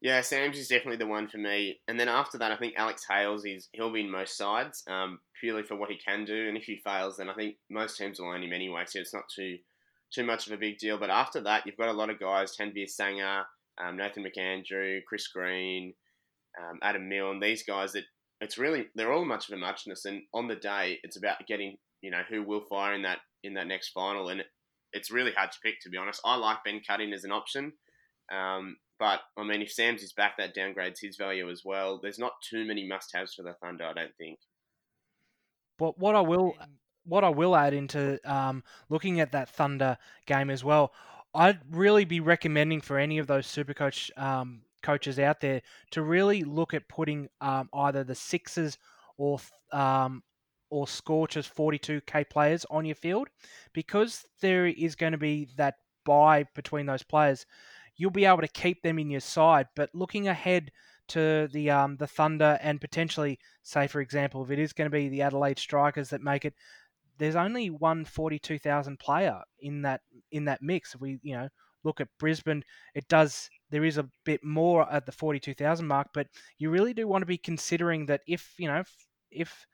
Yeah, 0.00 0.22
Sams 0.22 0.58
is 0.58 0.68
definitely 0.68 0.96
the 0.96 1.06
one 1.06 1.28
for 1.28 1.36
me. 1.36 1.78
And 1.86 2.00
then 2.00 2.08
after 2.08 2.38
that, 2.38 2.52
I 2.52 2.56
think 2.56 2.74
Alex 2.76 3.04
Hales 3.08 3.44
is 3.44 3.68
he'll 3.72 3.92
be 3.92 4.00
in 4.00 4.10
most 4.10 4.36
sides 4.36 4.82
um, 4.88 5.18
purely 5.38 5.62
for 5.62 5.76
what 5.76 5.90
he 5.90 5.96
can 5.96 6.24
do. 6.24 6.48
And 6.48 6.56
if 6.56 6.64
he 6.64 6.76
fails, 6.76 7.18
then 7.18 7.28
I 7.28 7.34
think 7.34 7.56
most 7.68 7.98
teams 7.98 8.18
will 8.18 8.28
own 8.30 8.42
him 8.42 8.52
anyway, 8.52 8.84
so 8.86 8.98
it's 8.98 9.12
not 9.12 9.24
too 9.34 9.58
too 10.12 10.24
much 10.24 10.46
of 10.46 10.52
a 10.52 10.58
big 10.58 10.78
deal. 10.78 10.98
But 10.98 11.10
after 11.10 11.40
that, 11.42 11.64
you've 11.66 11.76
got 11.76 11.88
a 11.88 11.92
lot 11.92 12.10
of 12.10 12.20
guys: 12.20 12.56
Tanveer 12.56 12.88
Sangha, 12.88 13.44
um, 13.82 13.96
Nathan 13.96 14.24
McAndrew, 14.24 15.00
Chris 15.08 15.28
Green, 15.28 15.94
um, 16.60 16.78
Adam 16.82 17.08
Milne. 17.08 17.40
These 17.40 17.64
guys 17.64 17.92
that 17.92 18.04
it's 18.40 18.58
really 18.58 18.86
they're 18.94 19.12
all 19.12 19.24
much 19.24 19.48
of 19.48 19.54
a 19.54 19.58
muchness, 19.58 20.04
and 20.04 20.22
on 20.34 20.48
the 20.48 20.56
day 20.56 20.98
it's 21.02 21.16
about 21.16 21.46
getting 21.46 21.76
you 22.00 22.10
know 22.10 22.22
who 22.28 22.42
will 22.42 22.64
fire 22.68 22.94
in 22.94 23.02
that 23.02 23.18
in 23.42 23.54
that 23.54 23.66
next 23.66 23.90
final, 23.90 24.28
and 24.28 24.42
it's 24.92 25.10
really 25.10 25.32
hard 25.32 25.52
to 25.52 25.58
pick 25.62 25.80
to 25.82 25.90
be 25.90 25.96
honest. 25.96 26.20
I 26.24 26.36
like 26.36 26.64
Ben 26.64 26.80
Cutting 26.86 27.12
as 27.12 27.24
an 27.24 27.32
option, 27.32 27.72
um, 28.32 28.76
but 28.98 29.20
I 29.38 29.44
mean 29.44 29.62
if 29.62 29.72
Sams 29.72 30.02
is 30.02 30.12
back, 30.12 30.36
that 30.38 30.56
downgrades 30.56 31.00
his 31.00 31.16
value 31.16 31.50
as 31.50 31.62
well. 31.64 32.00
There's 32.02 32.18
not 32.18 32.32
too 32.48 32.64
many 32.64 32.86
must-haves 32.86 33.34
for 33.34 33.42
the 33.42 33.54
Thunder, 33.62 33.84
I 33.84 33.92
don't 33.92 34.16
think. 34.18 34.38
But 35.78 35.98
what 35.98 36.14
I 36.14 36.20
will 36.20 36.54
what 37.04 37.24
I 37.24 37.28
will 37.28 37.56
add 37.56 37.74
into 37.74 38.18
um, 38.30 38.62
looking 38.88 39.20
at 39.20 39.32
that 39.32 39.48
Thunder 39.48 39.96
game 40.26 40.50
as 40.50 40.62
well, 40.62 40.92
I'd 41.34 41.60
really 41.70 42.04
be 42.04 42.20
recommending 42.20 42.80
for 42.80 42.98
any 42.98 43.18
of 43.18 43.26
those 43.26 43.46
super 43.46 43.74
coach 43.74 44.10
um, 44.16 44.62
coaches 44.82 45.18
out 45.18 45.40
there 45.40 45.62
to 45.90 46.02
really 46.02 46.42
look 46.42 46.74
at 46.74 46.88
putting 46.88 47.28
um, 47.40 47.68
either 47.72 48.04
the 48.04 48.14
Sixers 48.14 48.78
or 49.16 49.38
um, 49.72 50.22
or 50.70 50.86
Scorchers 50.86 51.48
42k 51.48 52.30
players 52.30 52.64
on 52.70 52.84
your 52.84 52.94
field 52.94 53.28
because 53.72 54.24
there 54.40 54.66
is 54.66 54.94
going 54.94 55.12
to 55.12 55.18
be 55.18 55.48
that 55.56 55.76
buy 56.04 56.44
between 56.54 56.86
those 56.86 57.02
players. 57.02 57.44
You'll 57.96 58.10
be 58.10 58.24
able 58.24 58.40
to 58.40 58.48
keep 58.48 58.82
them 58.82 58.98
in 58.98 59.10
your 59.10 59.20
side, 59.20 59.66
but 59.74 59.90
looking 59.94 60.28
ahead 60.28 60.70
to 61.08 61.48
the 61.52 61.70
um, 61.70 61.96
the 61.96 62.06
Thunder 62.06 62.58
and 62.62 62.80
potentially, 62.80 63.38
say 63.62 63.86
for 63.86 64.00
example, 64.00 64.44
if 64.44 64.50
it 64.50 64.58
is 64.58 64.72
going 64.72 64.86
to 64.86 64.96
be 64.96 65.08
the 65.08 65.22
Adelaide 65.22 65.58
Strikers 65.58 66.10
that 66.10 66.22
make 66.22 66.44
it, 66.44 66.54
there's 67.20 67.36
only 67.36 67.68
one 67.70 68.04
42,000 68.04 68.98
player 68.98 69.40
in 69.60 69.82
that 69.82 70.00
in 70.32 70.46
that 70.46 70.62
mix. 70.62 70.94
If 70.94 71.00
we 71.00 71.20
you 71.22 71.34
know 71.36 71.48
look 71.84 72.00
at 72.00 72.08
Brisbane, 72.18 72.64
it 72.94 73.06
does 73.08 73.48
there 73.70 73.84
is 73.84 73.98
a 73.98 74.08
bit 74.24 74.42
more 74.42 74.90
at 74.92 75.06
the 75.06 75.12
42,000 75.12 75.86
mark, 75.86 76.08
but 76.12 76.26
you 76.58 76.70
really 76.70 76.92
do 76.92 77.06
want 77.06 77.22
to 77.22 77.26
be 77.26 77.38
considering 77.38 78.06
that 78.06 78.22
if 78.26 78.54
you 78.58 78.66
know 78.66 78.82
if, 79.30 79.66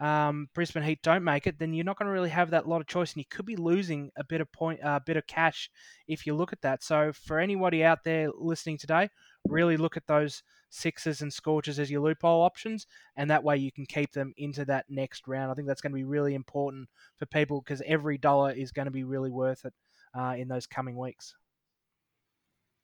um, 0.00 0.48
Brisbane 0.54 0.82
Heat 0.82 1.02
don't 1.02 1.24
make 1.24 1.46
it, 1.46 1.58
then 1.58 1.72
you're 1.72 1.84
not 1.84 1.98
going 1.98 2.06
to 2.06 2.12
really 2.12 2.30
have 2.30 2.50
that 2.50 2.68
lot 2.68 2.80
of 2.80 2.86
choice, 2.86 3.12
and 3.12 3.18
you 3.18 3.24
could 3.30 3.46
be 3.46 3.56
losing 3.56 4.10
a 4.16 4.24
bit 4.24 4.40
of 4.40 4.50
point, 4.52 4.80
a 4.80 4.88
uh, 4.88 4.98
bit 5.00 5.16
of 5.16 5.26
cash 5.26 5.70
if 6.06 6.24
you 6.24 6.34
look 6.34 6.52
at 6.52 6.62
that. 6.62 6.82
So 6.82 7.12
for 7.12 7.38
anybody 7.38 7.84
out 7.84 8.04
there 8.04 8.30
listening 8.32 8.78
today, 8.78 9.08
really 9.50 9.76
look 9.76 9.96
at 9.96 10.06
those 10.06 10.42
Sixers 10.70 11.22
and 11.22 11.32
Scorchers 11.32 11.78
as 11.78 11.90
your 11.90 12.02
loophole 12.02 12.42
options, 12.42 12.86
and 13.16 13.30
that 13.30 13.44
way 13.44 13.56
you 13.56 13.72
can 13.72 13.86
keep 13.86 14.12
them 14.12 14.34
into 14.36 14.64
that 14.66 14.86
next 14.88 15.26
round. 15.26 15.50
I 15.50 15.54
think 15.54 15.66
that's 15.66 15.80
going 15.80 15.92
to 15.92 15.96
be 15.96 16.04
really 16.04 16.34
important 16.34 16.88
for 17.16 17.26
people 17.26 17.60
because 17.60 17.82
every 17.86 18.18
dollar 18.18 18.52
is 18.52 18.72
going 18.72 18.86
to 18.86 18.92
be 18.92 19.04
really 19.04 19.30
worth 19.30 19.64
it 19.64 19.74
uh, 20.14 20.34
in 20.36 20.48
those 20.48 20.66
coming 20.66 20.96
weeks. 20.96 21.34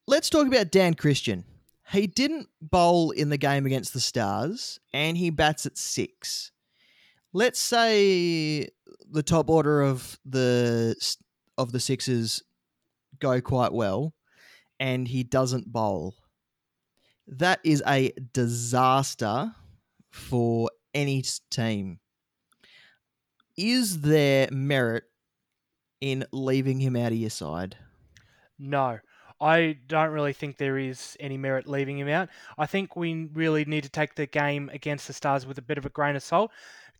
Let's 0.06 0.30
talk 0.30 0.46
about 0.46 0.70
Dan 0.70 0.94
Christian. 0.94 1.44
He 1.92 2.06
didn't 2.06 2.48
bowl 2.60 3.10
in 3.10 3.28
the 3.28 3.36
game 3.36 3.66
against 3.66 3.92
the 3.92 4.00
Stars, 4.00 4.80
and 4.92 5.16
he 5.16 5.30
bats 5.30 5.66
at 5.66 5.76
six 5.76 6.52
let's 7.34 7.58
say 7.58 8.68
the 9.10 9.22
top 9.22 9.50
order 9.50 9.82
of 9.82 10.18
the 10.24 10.96
of 11.58 11.72
the 11.72 11.80
Sixers 11.80 12.42
go 13.18 13.42
quite 13.42 13.72
well, 13.74 14.14
and 14.80 15.06
he 15.06 15.22
doesn't 15.22 15.70
bowl. 15.70 16.14
That 17.26 17.60
is 17.64 17.82
a 17.86 18.12
disaster 18.32 19.54
for 20.10 20.70
any 20.92 21.24
team. 21.50 22.00
Is 23.56 24.00
there 24.00 24.48
merit 24.50 25.04
in 26.00 26.24
leaving 26.32 26.80
him 26.80 26.96
out 26.96 27.12
of 27.12 27.18
your 27.18 27.30
side? 27.30 27.76
No. 28.58 28.98
I 29.40 29.78
don't 29.88 30.10
really 30.10 30.32
think 30.32 30.56
there 30.56 30.78
is 30.78 31.16
any 31.18 31.36
merit 31.36 31.68
leaving 31.68 31.98
him 31.98 32.08
out. 32.08 32.28
I 32.56 32.66
think 32.66 32.96
we 32.96 33.28
really 33.32 33.64
need 33.64 33.82
to 33.84 33.90
take 33.90 34.14
the 34.14 34.26
game 34.26 34.70
against 34.72 35.06
the 35.06 35.12
Stars 35.12 35.44
with 35.46 35.58
a 35.58 35.62
bit 35.62 35.76
of 35.76 35.84
a 35.84 35.90
grain 35.90 36.16
of 36.16 36.22
salt 36.22 36.50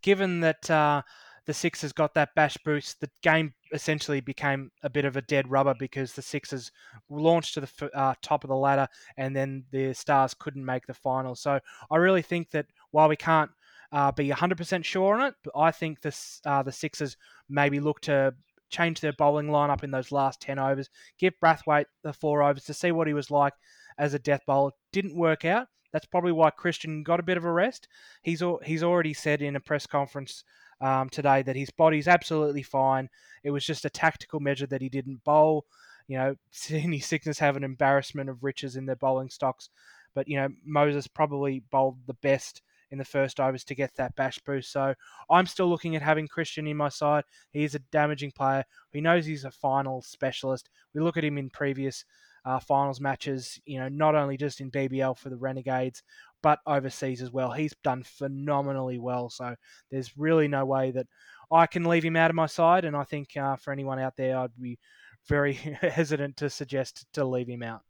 given 0.03 0.41
that 0.41 0.71
uh, 0.71 1.03
the 1.47 1.55
Sixers 1.55 1.93
got 1.93 2.15
that 2.15 2.35
bash 2.35 2.57
boost, 2.65 3.01
the 3.01 3.11
game 3.23 3.53
essentially 3.73 4.21
became 4.21 4.71
a 4.83 4.91
bit 4.91 5.05
of 5.05 5.17
a 5.17 5.23
dead 5.23 5.51
rubber 5.51 5.75
because 5.79 6.13
the 6.13 6.23
Sixers 6.23 6.71
launched 7.11 7.55
to 7.55 7.61
the 7.61 7.91
uh, 7.95 8.15
top 8.23 8.45
of 8.45 8.49
the 8.49 8.57
ladder 8.57 8.89
and 9.17 9.37
then 9.37 9.65
the 9.71 9.93
Stars 9.93 10.35
couldn't 10.35 10.65
make 10.65 10.87
the 10.87 10.95
final. 10.95 11.35
So 11.35 11.61
I 11.91 11.97
really 11.97 12.23
think 12.23 12.51
that 12.51 12.67
while 12.93 13.09
we 13.09 13.17
can't 13.17 13.51
uh, 13.93 14.13
be 14.13 14.31
100% 14.31 14.85
sure 14.85 15.15
on 15.15 15.27
it, 15.27 15.35
I 15.55 15.71
think 15.71 16.01
this, 16.01 16.41
uh, 16.47 16.63
the 16.63 16.73
Sixers 16.73 17.17
maybe 17.49 17.79
look 17.79 18.01
to 18.03 18.35
change 18.71 19.01
their 19.01 19.13
bowling 19.13 19.49
lineup 19.49 19.85
in 19.85 19.91
those 19.91 20.13
last 20.13 20.41
10 20.41 20.59
overs, 20.59 20.89
give 21.19 21.35
Brathwaite 21.43 21.87
the 22.03 22.13
four 22.13 22.43
overs 22.43 22.65
to 22.65 22.75
see 22.75 22.91
what 22.91 23.07
he 23.07 23.15
was 23.15 23.31
like 23.31 23.53
as 23.99 24.15
a 24.15 24.19
death 24.19 24.41
bowler. 24.47 24.73
Didn't 24.93 25.17
work 25.17 25.45
out. 25.45 25.69
That's 25.93 26.07
probably 26.07 26.33
why 26.33 26.51
Christian 26.51 27.05
got 27.05 27.21
a 27.21 27.25
bit 27.25 27.37
of 27.37 27.45
a 27.45 27.53
rest. 27.53 27.87
He's 28.23 28.43
he's 28.65 28.83
already 28.83 29.15
said 29.15 29.43
in 29.43 29.55
a 29.55 29.61
press 29.61 29.87
conference 29.87 30.43
um, 30.81 31.09
today 31.09 31.43
that 31.43 31.57
his 31.57 31.71
body's 31.71 32.09
absolutely 32.09 32.63
fine. 32.63 33.09
It 33.43 33.51
was 33.51 33.65
just 33.65 33.85
a 33.85 33.91
tactical 33.91 34.41
measure 34.41 34.67
that 34.67 34.83
he 34.83 34.89
didn't 34.89 35.25
bowl. 35.25 35.67
You 36.09 36.19
know, 36.19 36.35
Sydney 36.51 37.01
Sixers 37.01 37.39
have 37.39 37.57
an 37.57 37.65
embarrassment 37.65 38.31
of 38.31 38.45
riches 38.45 38.77
in 38.77 38.87
their 38.87 38.97
bowling 38.97 39.31
stocks, 39.31 39.71
but 40.15 40.29
you 40.29 40.37
know 40.37 40.49
Moses 40.65 41.07
probably 41.07 41.63
bowled 41.71 41.99
the 42.07 42.15
best 42.15 42.63
in 42.91 42.99
the 42.99 43.05
first 43.05 43.41
overs 43.41 43.65
to 43.65 43.75
get 43.75 43.95
that 43.97 44.15
bash 44.15 44.39
boost. 44.41 44.71
So 44.71 44.95
I'm 45.29 45.47
still 45.47 45.69
looking 45.69 45.97
at 45.97 46.03
having 46.03 46.29
Christian 46.29 46.67
in 46.67 46.77
my 46.77 46.89
side. 46.89 47.25
He 47.51 47.65
is 47.65 47.75
a 47.75 47.81
damaging 47.91 48.31
player. 48.31 48.65
He 48.93 49.01
knows 49.01 49.27
he's 49.27 49.45
a 49.45 49.51
final 49.51 50.01
specialist. 50.03 50.71
We 50.95 51.01
look 51.01 51.17
at 51.17 51.25
him 51.25 51.37
in 51.37 51.51
previous 51.51 52.05
uh, 52.45 52.61
finals 52.61 53.01
matches, 53.01 53.61
you 53.65 53.79
know, 53.79 53.89
not 53.89 54.15
only 54.15 54.37
just 54.37 54.61
in 54.61 54.71
BBL 54.71 55.17
for 55.17 55.31
the 55.31 55.37
Renegades, 55.37 56.03
but 56.45 56.61
overseas 56.67 57.23
as 57.23 57.33
well. 57.33 57.51
He's 57.51 57.75
done 57.83 58.03
phenomenally 58.03 58.99
well. 58.99 59.31
So 59.31 59.57
there's 59.91 60.17
really 60.19 60.47
no 60.47 60.67
way 60.67 60.91
that 60.91 61.07
I 61.51 61.67
can 61.67 61.85
leave 61.85 62.05
him 62.05 62.17
out 62.17 62.31
of 62.31 62.37
my 62.37 62.45
side. 62.45 62.85
And 62.85 62.95
I 62.95 63.03
think 63.05 63.35
uh, 63.35 63.57
for 63.57 63.73
anyone 63.73 63.99
out 63.99 64.15
there, 64.19 64.37
I'd 64.37 64.51
be 64.61 64.79
very 65.27 65.55
hesitant 65.81 66.37
to 66.37 66.51
suggest 66.51 67.07
to 67.15 67.25
leave 67.25 67.49
him 67.49 67.63
out. 67.63 67.81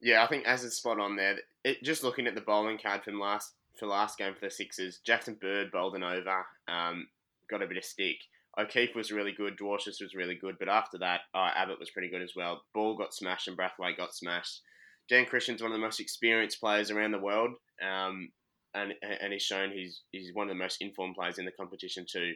Yeah, 0.00 0.24
I 0.24 0.28
think 0.28 0.46
as 0.46 0.64
a 0.64 0.70
spot 0.70 0.98
on 0.98 1.14
there, 1.14 1.36
it, 1.62 1.82
just 1.84 2.02
looking 2.02 2.26
at 2.26 2.34
the 2.34 2.40
bowling 2.40 2.78
card 2.82 3.04
from 3.04 3.20
last 3.20 3.52
for 3.78 3.86
last 3.86 4.16
game 4.16 4.32
for 4.32 4.46
the 4.46 4.50
Sixers, 4.50 5.00
Jackson 5.04 5.36
Bird 5.38 5.70
bowled 5.70 5.94
an 5.94 6.02
over, 6.02 6.46
um, 6.68 7.06
got 7.50 7.62
a 7.62 7.66
bit 7.66 7.76
of 7.76 7.84
stick. 7.84 8.16
O'Keefe 8.58 8.94
was 8.94 9.12
really 9.12 9.32
good, 9.32 9.58
Dwarshuis 9.58 10.00
was 10.00 10.14
really 10.14 10.34
good, 10.34 10.56
but 10.58 10.68
after 10.70 10.98
that, 10.98 11.20
uh, 11.34 11.50
Abbott 11.54 11.78
was 11.78 11.90
pretty 11.90 12.08
good 12.08 12.22
as 12.22 12.32
well. 12.34 12.62
Ball 12.74 12.96
got 12.96 13.14
smashed 13.14 13.46
and 13.46 13.56
Brathwaite 13.56 13.98
got 13.98 14.14
smashed. 14.14 14.62
Dan 15.10 15.26
Christian's 15.26 15.60
one 15.60 15.72
of 15.72 15.76
the 15.76 15.84
most 15.84 16.00
experienced 16.00 16.60
players 16.60 16.90
around 16.90 17.10
the 17.10 17.18
world, 17.18 17.50
um, 17.82 18.30
and 18.74 18.94
and 19.02 19.32
he's 19.32 19.42
shown 19.42 19.72
he's 19.72 20.02
he's 20.12 20.32
one 20.32 20.48
of 20.48 20.54
the 20.56 20.62
most 20.62 20.80
informed 20.80 21.16
players 21.16 21.38
in 21.38 21.44
the 21.44 21.50
competition 21.50 22.06
too. 22.10 22.32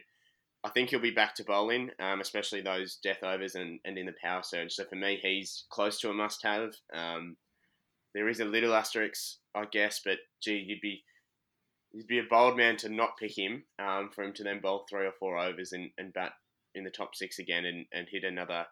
I 0.65 0.69
think 0.69 0.89
he'll 0.89 0.99
be 0.99 1.11
back 1.11 1.35
to 1.35 1.43
bowling, 1.43 1.91
um, 1.99 2.21
especially 2.21 2.61
those 2.61 2.97
death 3.03 3.23
overs 3.23 3.53
and, 3.53 3.79
and 3.85 3.99
in 3.99 4.07
the 4.07 4.15
power 4.21 4.41
surge. 4.43 4.73
So 4.73 4.83
for 4.85 4.95
me, 4.95 5.19
he's 5.21 5.65
close 5.69 5.99
to 5.99 6.09
a 6.09 6.13
must-have. 6.13 6.73
Um, 6.91 7.37
there 8.15 8.27
is 8.27 8.39
a 8.39 8.45
little 8.45 8.73
asterisk, 8.73 9.37
I 9.53 9.65
guess, 9.71 10.01
but 10.03 10.17
gee, 10.41 10.65
you'd 10.67 10.81
be 10.81 11.03
he'd 11.91 12.07
be 12.07 12.19
a 12.19 12.23
bold 12.29 12.57
man 12.57 12.77
to 12.77 12.89
not 12.89 13.17
pick 13.19 13.37
him 13.37 13.63
um, 13.77 14.09
for 14.13 14.23
him 14.23 14.33
to 14.33 14.43
then 14.43 14.59
bowl 14.59 14.85
three 14.89 15.05
or 15.05 15.13
four 15.19 15.37
overs 15.37 15.71
and, 15.71 15.91
and 15.97 16.13
bat 16.13 16.31
in 16.73 16.83
the 16.83 16.89
top 16.89 17.15
six 17.15 17.39
again 17.39 17.65
and, 17.65 17.85
and 17.93 18.07
hit 18.09 18.23
another, 18.23 18.65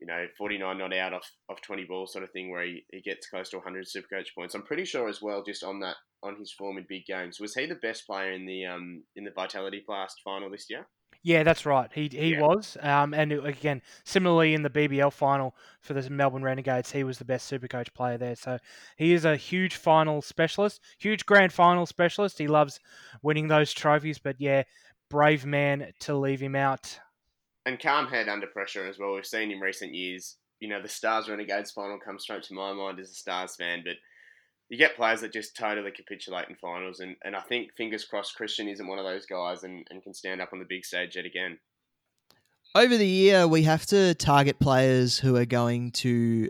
you 0.00 0.06
know, 0.06 0.26
49 0.36 0.78
not 0.78 0.94
out 0.94 1.12
off, 1.12 1.30
off 1.48 1.60
20 1.62 1.84
balls 1.84 2.12
sort 2.12 2.24
of 2.24 2.30
thing 2.30 2.50
where 2.50 2.64
he, 2.64 2.84
he 2.92 3.00
gets 3.00 3.28
close 3.28 3.50
to 3.50 3.56
100 3.56 3.88
super 3.88 4.08
coach 4.08 4.34
points. 4.34 4.54
I'm 4.54 4.62
pretty 4.62 4.84
sure 4.84 5.08
as 5.08 5.20
well, 5.20 5.42
just 5.42 5.64
on 5.64 5.80
that 5.80 5.96
on 6.22 6.36
his 6.36 6.52
form 6.52 6.78
in 6.78 6.86
big 6.88 7.06
games, 7.06 7.38
was 7.38 7.54
he 7.54 7.66
the 7.66 7.76
best 7.76 8.06
player 8.06 8.32
in 8.32 8.46
the 8.46 8.66
um 8.66 9.02
in 9.16 9.24
the 9.24 9.30
Vitality 9.30 9.82
Blast 9.86 10.20
final 10.24 10.50
this 10.50 10.66
year? 10.68 10.86
Yeah, 11.22 11.42
that's 11.42 11.66
right. 11.66 11.90
He 11.92 12.08
he 12.10 12.32
yeah. 12.32 12.40
was, 12.40 12.76
um, 12.80 13.12
and 13.12 13.32
again, 13.32 13.82
similarly 14.04 14.54
in 14.54 14.62
the 14.62 14.70
BBL 14.70 15.12
final 15.12 15.54
for 15.80 15.94
the 15.94 16.08
Melbourne 16.08 16.44
Renegades, 16.44 16.92
he 16.92 17.02
was 17.02 17.18
the 17.18 17.24
best 17.24 17.50
Supercoach 17.50 17.92
player 17.92 18.18
there. 18.18 18.36
So 18.36 18.58
he 18.96 19.12
is 19.12 19.24
a 19.24 19.36
huge 19.36 19.76
final 19.76 20.22
specialist, 20.22 20.80
huge 20.98 21.26
grand 21.26 21.52
final 21.52 21.86
specialist. 21.86 22.38
He 22.38 22.46
loves 22.46 22.78
winning 23.22 23.48
those 23.48 23.72
trophies, 23.72 24.18
but 24.18 24.36
yeah, 24.38 24.62
brave 25.10 25.44
man 25.44 25.92
to 26.00 26.16
leave 26.16 26.40
him 26.40 26.54
out. 26.54 26.98
And 27.68 27.78
calm 27.78 28.06
head 28.06 28.30
under 28.30 28.46
pressure 28.46 28.86
as 28.86 28.98
well. 28.98 29.14
We've 29.14 29.26
seen 29.26 29.50
in 29.50 29.60
recent 29.60 29.92
years. 29.92 30.36
You 30.58 30.70
know, 30.70 30.80
the 30.80 30.88
Stars 30.88 31.28
Renegades 31.28 31.70
final 31.70 31.98
comes 31.98 32.22
straight 32.22 32.42
to 32.44 32.54
my 32.54 32.72
mind 32.72 32.98
as 32.98 33.10
a 33.10 33.14
Stars 33.14 33.56
fan, 33.56 33.82
but 33.84 33.96
you 34.70 34.78
get 34.78 34.96
players 34.96 35.20
that 35.20 35.34
just 35.34 35.54
totally 35.54 35.90
capitulate 35.90 36.48
in 36.48 36.56
finals, 36.56 37.00
and, 37.00 37.16
and 37.24 37.36
I 37.36 37.42
think 37.42 37.74
fingers 37.76 38.06
crossed 38.06 38.36
Christian 38.36 38.68
isn't 38.68 38.86
one 38.86 38.98
of 38.98 39.04
those 39.04 39.26
guys 39.26 39.64
and, 39.64 39.86
and 39.90 40.02
can 40.02 40.14
stand 40.14 40.40
up 40.40 40.54
on 40.54 40.60
the 40.60 40.64
big 40.66 40.86
stage 40.86 41.16
yet 41.16 41.26
again. 41.26 41.58
Over 42.74 42.96
the 42.96 43.06
year, 43.06 43.46
we 43.46 43.64
have 43.64 43.84
to 43.86 44.14
target 44.14 44.58
players 44.58 45.18
who 45.18 45.36
are 45.36 45.44
going 45.44 45.92
to 45.92 46.48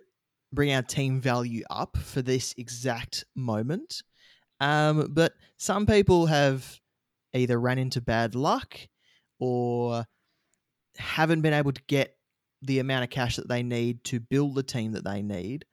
bring 0.52 0.72
our 0.72 0.82
team 0.82 1.20
value 1.20 1.64
up 1.68 1.96
for 1.96 2.22
this 2.22 2.54
exact 2.56 3.24
moment. 3.34 4.04
Um, 4.60 5.08
but 5.10 5.32
some 5.56 5.84
people 5.84 6.26
have 6.26 6.80
either 7.34 7.58
ran 7.58 7.78
into 7.78 8.00
bad 8.00 8.36
luck 8.36 8.78
or 9.40 10.04
haven't 10.98 11.40
been 11.42 11.54
able 11.54 11.72
to 11.72 11.82
get 11.86 12.16
the 12.62 12.80
amount 12.80 13.04
of 13.04 13.10
cash 13.10 13.36
that 13.36 13.48
they 13.48 13.62
need 13.62 14.04
to 14.04 14.20
build 14.20 14.54
the 14.54 14.62
team 14.62 14.92
that 14.92 15.04
they 15.04 15.22
need. 15.22 15.64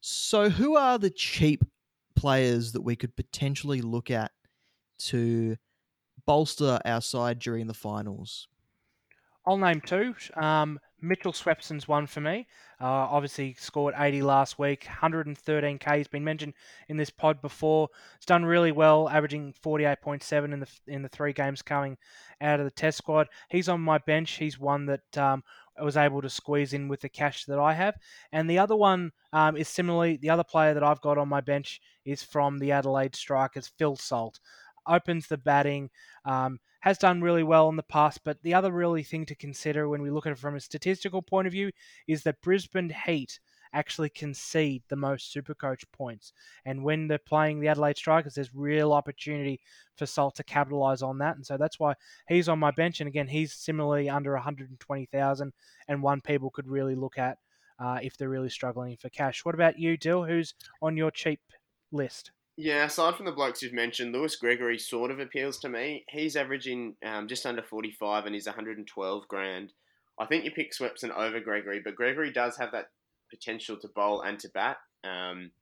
So, 0.00 0.50
who 0.50 0.76
are 0.76 0.98
the 0.98 1.10
cheap 1.10 1.64
players 2.16 2.72
that 2.72 2.82
we 2.82 2.96
could 2.96 3.14
potentially 3.16 3.80
look 3.80 4.10
at 4.10 4.32
to 4.98 5.56
bolster 6.26 6.80
our 6.84 7.00
side 7.00 7.38
during 7.38 7.66
the 7.66 7.74
finals? 7.74 8.48
I'll 9.46 9.58
name 9.58 9.80
two. 9.80 10.14
Um, 10.36 10.78
Mitchell 11.00 11.32
Swepson's 11.32 11.86
one 11.86 12.06
for 12.06 12.20
me. 12.20 12.46
Uh, 12.80 12.86
obviously 12.86 13.54
scored 13.58 13.94
80 13.96 14.22
last 14.22 14.58
week, 14.58 14.84
113k. 14.84 15.96
He's 15.96 16.08
been 16.08 16.24
mentioned 16.24 16.54
in 16.88 16.96
this 16.96 17.10
pod 17.10 17.40
before. 17.40 17.88
He's 18.18 18.26
done 18.26 18.44
really 18.44 18.72
well, 18.72 19.08
averaging 19.08 19.54
48.7 19.64 20.52
in 20.52 20.60
the 20.60 20.68
in 20.86 21.02
the 21.02 21.08
three 21.08 21.32
games 21.32 21.62
coming 21.62 21.96
out 22.40 22.60
of 22.60 22.64
the 22.64 22.70
Test 22.70 22.98
squad. 22.98 23.28
He's 23.48 23.68
on 23.68 23.80
my 23.80 23.98
bench. 23.98 24.32
He's 24.32 24.58
one 24.58 24.86
that 24.86 25.18
um, 25.18 25.42
I 25.78 25.84
was 25.84 25.96
able 25.96 26.22
to 26.22 26.30
squeeze 26.30 26.72
in 26.72 26.88
with 26.88 27.00
the 27.00 27.08
cash 27.08 27.44
that 27.44 27.58
I 27.58 27.74
have. 27.74 27.96
And 28.32 28.48
the 28.48 28.58
other 28.58 28.76
one 28.76 29.12
um, 29.32 29.56
is 29.56 29.68
similarly 29.68 30.16
the 30.16 30.30
other 30.30 30.44
player 30.44 30.74
that 30.74 30.82
I've 30.82 31.00
got 31.00 31.18
on 31.18 31.28
my 31.28 31.40
bench 31.40 31.80
is 32.04 32.22
from 32.22 32.58
the 32.58 32.72
Adelaide 32.72 33.14
Strikers, 33.14 33.70
Phil 33.78 33.96
Salt. 33.96 34.40
Opens 34.88 35.26
the 35.26 35.38
batting. 35.38 35.90
Um, 36.24 36.58
has 36.80 36.98
done 36.98 37.20
really 37.20 37.42
well 37.42 37.68
in 37.68 37.76
the 37.76 37.82
past. 37.82 38.20
But 38.24 38.42
the 38.42 38.54
other 38.54 38.72
really 38.72 39.02
thing 39.02 39.26
to 39.26 39.34
consider 39.34 39.88
when 39.88 40.02
we 40.02 40.10
look 40.10 40.26
at 40.26 40.32
it 40.32 40.38
from 40.38 40.56
a 40.56 40.60
statistical 40.60 41.22
point 41.22 41.46
of 41.46 41.52
view 41.52 41.70
is 42.06 42.22
that 42.22 42.40
Brisbane 42.40 42.94
Heat 43.06 43.40
actually 43.74 44.08
concede 44.08 44.82
the 44.88 44.96
most 44.96 45.34
Supercoach 45.34 45.84
points. 45.92 46.32
And 46.64 46.82
when 46.82 47.06
they're 47.06 47.18
playing 47.18 47.60
the 47.60 47.68
Adelaide 47.68 47.98
Strikers, 47.98 48.34
there's 48.34 48.54
real 48.54 48.92
opportunity 48.92 49.60
for 49.96 50.06
Salt 50.06 50.36
to 50.36 50.44
capitalise 50.44 51.02
on 51.02 51.18
that. 51.18 51.36
And 51.36 51.44
so 51.44 51.56
that's 51.58 51.78
why 51.78 51.94
he's 52.28 52.48
on 52.48 52.58
my 52.58 52.70
bench. 52.70 53.00
And 53.00 53.08
again, 53.08 53.28
he's 53.28 53.52
similarly 53.52 54.08
under 54.08 54.32
120,000 54.32 55.52
and 55.88 56.02
one 56.02 56.20
people 56.20 56.50
could 56.50 56.68
really 56.68 56.94
look 56.94 57.18
at 57.18 57.38
uh, 57.78 57.98
if 58.02 58.16
they're 58.16 58.30
really 58.30 58.48
struggling 58.48 58.96
for 58.96 59.10
cash. 59.10 59.44
What 59.44 59.54
about 59.54 59.78
you, 59.78 59.96
Dyl? 59.98 60.26
Who's 60.26 60.54
on 60.80 60.96
your 60.96 61.10
cheap 61.10 61.40
list? 61.92 62.30
Yeah, 62.60 62.86
aside 62.86 63.14
from 63.14 63.26
the 63.26 63.30
blokes 63.30 63.62
you've 63.62 63.72
mentioned, 63.72 64.12
Lewis 64.12 64.34
Gregory 64.34 64.80
sort 64.80 65.12
of 65.12 65.20
appeals 65.20 65.60
to 65.60 65.68
me. 65.68 66.04
He's 66.08 66.34
averaging 66.34 66.96
um, 67.06 67.28
just 67.28 67.46
under 67.46 67.62
45 67.62 68.26
and 68.26 68.34
he's 68.34 68.46
112 68.46 69.28
grand. 69.28 69.72
I 70.18 70.26
think 70.26 70.44
you 70.44 70.50
pick 70.50 70.72
Swepson 70.72 71.16
over 71.16 71.38
Gregory, 71.38 71.80
but 71.84 71.94
Gregory 71.94 72.32
does 72.32 72.56
have 72.56 72.72
that 72.72 72.90
potential 73.30 73.76
to 73.76 73.86
bowl 73.86 74.22
and 74.22 74.40
to 74.40 74.48
bat. 74.48 74.78
Um, 75.04 75.52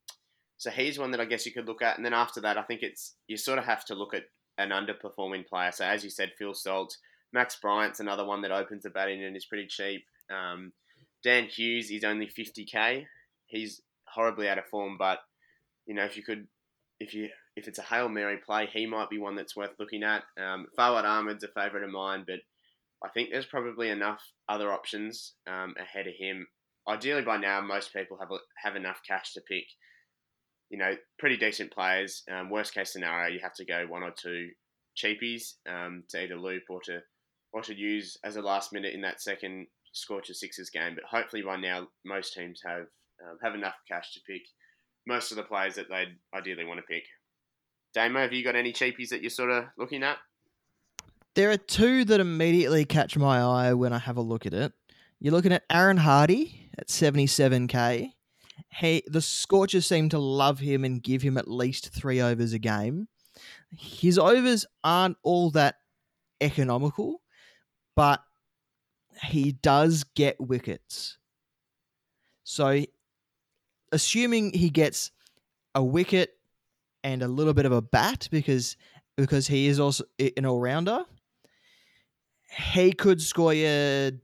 so 0.56 0.70
he's 0.70 0.98
one 0.98 1.10
that 1.10 1.20
I 1.20 1.26
guess 1.26 1.44
you 1.44 1.52
could 1.52 1.66
look 1.66 1.82
at. 1.82 1.98
And 1.98 2.06
then 2.06 2.14
after 2.14 2.40
that, 2.40 2.56
I 2.56 2.62
think 2.62 2.82
it's 2.82 3.16
you 3.28 3.36
sort 3.36 3.58
of 3.58 3.66
have 3.66 3.84
to 3.84 3.94
look 3.94 4.14
at 4.14 4.30
an 4.56 4.70
underperforming 4.70 5.46
player. 5.46 5.72
So 5.72 5.84
as 5.84 6.02
you 6.02 6.08
said, 6.08 6.32
Phil 6.38 6.54
Salt, 6.54 6.96
Max 7.30 7.58
Bryant's 7.60 8.00
another 8.00 8.24
one 8.24 8.40
that 8.40 8.52
opens 8.52 8.84
the 8.84 8.90
batting 8.90 9.22
and 9.22 9.36
is 9.36 9.44
pretty 9.44 9.66
cheap. 9.66 10.06
Um, 10.30 10.72
Dan 11.22 11.44
Hughes 11.44 11.90
is 11.90 12.04
only 12.04 12.26
50k. 12.26 13.04
He's 13.44 13.82
horribly 14.06 14.48
out 14.48 14.56
of 14.56 14.64
form, 14.64 14.96
but 14.98 15.18
you 15.84 15.94
know 15.94 16.04
if 16.04 16.16
you 16.16 16.22
could 16.22 16.46
if 17.00 17.14
you 17.14 17.28
if 17.56 17.68
it's 17.68 17.78
a 17.78 17.82
hail 17.82 18.08
mary 18.08 18.38
play, 18.44 18.68
he 18.72 18.86
might 18.86 19.10
be 19.10 19.18
one 19.18 19.34
that's 19.34 19.56
worth 19.56 19.78
looking 19.78 20.02
at. 20.02 20.22
Um, 20.38 20.66
Fawad 20.78 21.04
Ahmed's 21.04 21.44
a 21.44 21.48
favourite 21.48 21.84
of 21.84 21.90
mine, 21.90 22.24
but 22.26 22.40
I 23.04 23.08
think 23.10 23.30
there's 23.30 23.46
probably 23.46 23.90
enough 23.90 24.20
other 24.48 24.72
options 24.72 25.34
um, 25.46 25.74
ahead 25.78 26.06
of 26.06 26.14
him. 26.18 26.46
Ideally, 26.88 27.22
by 27.22 27.36
now, 27.36 27.60
most 27.60 27.92
people 27.92 28.18
have 28.18 28.28
have 28.62 28.76
enough 28.76 29.00
cash 29.06 29.32
to 29.34 29.40
pick. 29.40 29.64
You 30.70 30.78
know, 30.78 30.94
pretty 31.18 31.36
decent 31.36 31.72
players. 31.72 32.22
Um, 32.30 32.50
worst 32.50 32.74
case 32.74 32.92
scenario, 32.92 33.32
you 33.32 33.40
have 33.40 33.54
to 33.54 33.64
go 33.64 33.86
one 33.88 34.02
or 34.02 34.10
two 34.10 34.48
cheapies 34.96 35.54
um, 35.68 36.04
to 36.08 36.22
either 36.22 36.38
loop 36.38 36.64
or 36.68 36.80
to 36.82 37.00
or 37.52 37.62
to 37.62 37.74
use 37.74 38.16
as 38.24 38.36
a 38.36 38.42
last 38.42 38.72
minute 38.72 38.94
in 38.94 39.02
that 39.02 39.20
second 39.20 39.66
Scorcher 39.92 40.34
Sixers 40.34 40.70
game. 40.70 40.94
But 40.94 41.04
hopefully, 41.04 41.42
by 41.42 41.56
now, 41.56 41.88
most 42.04 42.34
teams 42.34 42.60
have 42.64 42.86
um, 43.22 43.38
have 43.42 43.54
enough 43.54 43.76
cash 43.88 44.12
to 44.14 44.20
pick 44.26 44.42
most 45.06 45.30
of 45.30 45.36
the 45.36 45.42
players 45.42 45.76
that 45.76 45.88
they'd 45.88 46.16
ideally 46.34 46.64
want 46.64 46.78
to 46.80 46.86
pick. 46.86 47.04
Damo, 47.94 48.20
have 48.20 48.32
you 48.32 48.44
got 48.44 48.56
any 48.56 48.72
cheapies 48.72 49.08
that 49.08 49.23
you're 49.23 49.30
sort 49.30 49.50
of 49.50 49.64
looking 49.78 50.02
at? 50.02 50.19
There 51.34 51.50
are 51.50 51.56
two 51.56 52.04
that 52.06 52.21
immediately 52.21 52.84
catch 52.84 53.16
my 53.16 53.40
eye 53.40 53.75
when 53.75 53.92
I 53.92 53.99
have 53.99 54.16
a 54.16 54.23
look 54.23 54.47
at 54.47 54.54
it. 54.54 54.73
You're 55.21 55.32
looking 55.32 55.52
at 55.52 55.64
Aaron 55.71 55.99
Hardy 55.99 56.71
at 56.78 56.88
77k. 56.88 58.10
He, 58.69 59.02
the 59.06 59.21
Scorchers 59.21 59.86
seem 59.86 60.08
to 60.10 60.19
love 60.19 60.58
him 60.58 60.84
and 60.84 61.02
give 61.02 61.23
him 61.23 61.38
at 61.38 61.49
least 61.49 61.90
three 61.90 62.21
overs 62.21 62.52
a 62.52 62.58
game. 62.58 63.08
His 63.71 64.19
overs 64.19 64.66
aren't 64.82 65.16
all 65.23 65.50
that 65.50 65.76
economical, 66.40 67.23
but 67.95 68.23
he 69.25 69.52
does 69.52 70.04
get 70.04 70.40
wickets. 70.40 71.19
So 72.45 72.84
assuming 73.92 74.52
he 74.52 74.70
gets 74.70 75.10
a 75.75 75.82
wicket 75.82 76.30
and 77.04 77.22
a 77.22 77.28
little 77.28 77.54
bit 77.54 77.66
of 77.66 77.72
a 77.72 77.82
bat 77.82 78.28
because 78.30 78.76
because 79.16 79.46
he 79.46 79.66
is 79.66 79.80
also 79.80 80.04
an 80.18 80.44
all 80.44 80.60
rounder, 80.60 81.04
he 82.50 82.92
could 82.92 83.20
score 83.22 83.54
you 83.54 84.20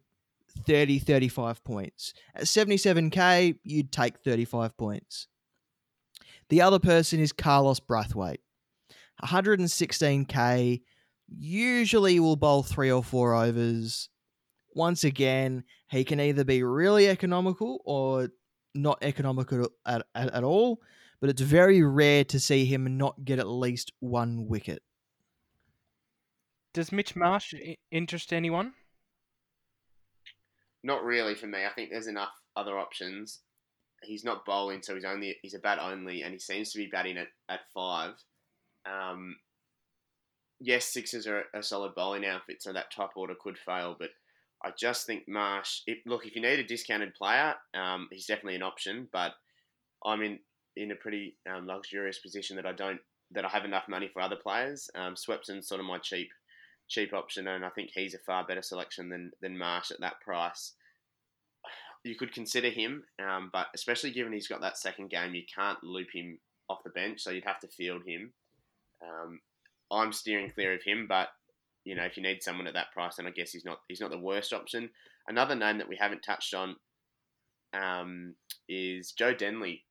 30, 0.67 0.99
35 0.99 1.65
points. 1.65 2.13
At 2.35 2.45
77k, 2.45 3.59
you'd 3.65 3.91
take 3.91 4.19
35 4.19 4.77
points. 4.77 5.29
The 6.51 6.61
other 6.61 6.79
person 6.79 7.21
is 7.21 7.33
Carlos 7.33 7.81
Brathwaite. 7.81 8.41
116k, 9.23 10.83
usually 11.29 12.21
will 12.21 12.37
bowl 12.37 12.63
three 12.63 12.91
or 12.91 13.03
four 13.03 13.35
overs. 13.35 14.09
Once 14.75 15.05
again, 15.05 15.65
he 15.89 16.05
can 16.05 16.21
either 16.21 16.45
be 16.45 16.63
really 16.63 17.09
economical 17.09 17.81
or 17.85 18.29
not 18.75 18.99
economical 19.03 19.69
at, 19.87 20.07
at, 20.15 20.33
at 20.33 20.45
all, 20.45 20.81
but 21.21 21.31
it's 21.31 21.41
very 21.41 21.83
rare 21.83 22.25
to 22.25 22.41
see 22.41 22.65
him 22.65 22.97
not 22.97 23.25
get 23.25 23.39
at 23.39 23.49
least 23.49 23.93
one 24.01 24.47
wicket. 24.49 24.83
Does 26.75 26.91
Mitch 26.91 27.15
Marsh 27.15 27.55
interest 27.91 28.33
anyone? 28.33 28.73
Not 30.83 31.05
really 31.05 31.35
for 31.35 31.47
me. 31.47 31.65
I 31.65 31.73
think 31.75 31.91
there's 31.91 32.07
enough 32.07 32.33
other 32.57 32.79
options. 32.79 33.41
He's 34.03 34.25
not 34.25 34.45
bowling, 34.45 34.83
so 34.83 34.95
he's 34.95 35.05
only 35.05 35.37
he's 35.43 35.55
a 35.55 35.61
bat 35.61 35.79
only, 35.81 36.23
and 36.23 36.33
he 36.33 36.39
seems 36.39 36.73
to 36.73 36.79
be 36.79 36.89
batting 36.91 37.19
at, 37.19 37.29
at 37.49 37.61
five. 37.73 38.15
Um, 38.85 39.37
yes, 40.59 40.87
sixes 40.87 41.27
are 41.27 41.45
a 41.55 41.63
solid 41.63 41.95
bowling 41.95 42.27
outfit, 42.27 42.63
so 42.63 42.73
that 42.73 42.91
top 42.91 43.13
order 43.17 43.35
could 43.41 43.59
fail, 43.59 43.95
but 43.97 44.09
I 44.65 44.71
just 44.79 45.07
think 45.07 45.29
Marsh. 45.29 45.81
It, 45.87 45.99
look, 46.07 46.27
if 46.27 46.37
you 46.37 46.43
need 46.43 46.59
a 46.59 46.65
discounted 46.65 47.15
player, 47.15 47.55
um, 47.75 48.09
he's 48.11 48.27
definitely 48.27 48.57
an 48.57 48.63
option. 48.63 49.09
But 49.13 49.33
I'm 50.05 50.23
in 50.23 50.39
in 50.77 50.91
a 50.91 50.97
pretty 50.97 51.37
um, 51.51 51.67
luxurious 51.67 52.19
position 52.19 52.57
that 52.57 52.67
I 52.67 52.73
don't 52.73 53.01
that 53.33 53.45
I 53.45 53.49
have 53.49 53.65
enough 53.65 53.89
money 53.89 54.09
for 54.13 54.21
other 54.21 54.37
players. 54.37 54.91
Um, 54.95 55.15
Swepson's 55.15 55.69
sort 55.69 55.81
of 55.81 55.87
my 55.87 55.99
cheap 55.99 56.31
cheap 56.89 57.13
option, 57.13 57.49
and 57.49 57.65
I 57.65 57.71
think 57.71 57.91
he's 57.95 58.15
a 58.15 58.19
far 58.19 58.45
better 58.45 58.63
selection 58.63 59.09
than 59.09 59.33
than 59.41 59.59
Marsh 59.59 59.91
at 59.91 60.01
that 60.01 60.21
price. 60.21 60.75
You 62.05 62.17
could 62.17 62.33
consider 62.33 62.69
him, 62.69 63.05
um, 63.25 63.51
but 63.53 63.69
especially 63.75 64.11
given 64.11 64.33
he's 64.33 64.49
got 64.49 64.61
that 64.61 64.77
second 64.77 65.11
game, 65.11 65.35
you 65.35 65.43
can't 65.53 65.83
loop 65.85 66.09
him 66.13 66.39
off 66.69 66.83
the 66.83 66.91
bench, 66.91 67.21
so 67.21 67.31
you'd 67.31 67.45
have 67.45 67.61
to 67.61 67.69
field 67.69 68.03
him. 68.05 68.33
Um, 69.03 69.41
I'm 69.91 70.13
steering 70.13 70.51
clear 70.51 70.75
of 70.75 70.83
him, 70.83 71.07
but 71.09 71.29
you 71.85 71.95
know, 71.95 72.05
if 72.05 72.17
you 72.17 72.23
need 72.23 72.43
someone 72.43 72.67
at 72.67 72.75
that 72.75 72.93
price, 72.93 73.17
then 73.17 73.27
I 73.27 73.31
guess 73.31 73.51
he's 73.51 73.65
not 73.65 73.79
he's 73.89 74.01
not 74.01 74.11
the 74.11 74.19
worst 74.19 74.53
option. 74.53 74.91
Another 75.27 75.55
name 75.55 75.79
that 75.79 75.89
we 75.89 75.97
haven't 75.97 76.23
touched 76.23 76.55
on 76.55 76.77
um, 77.73 78.35
is 78.69 79.13
Joe 79.13 79.35
Denley. 79.35 79.85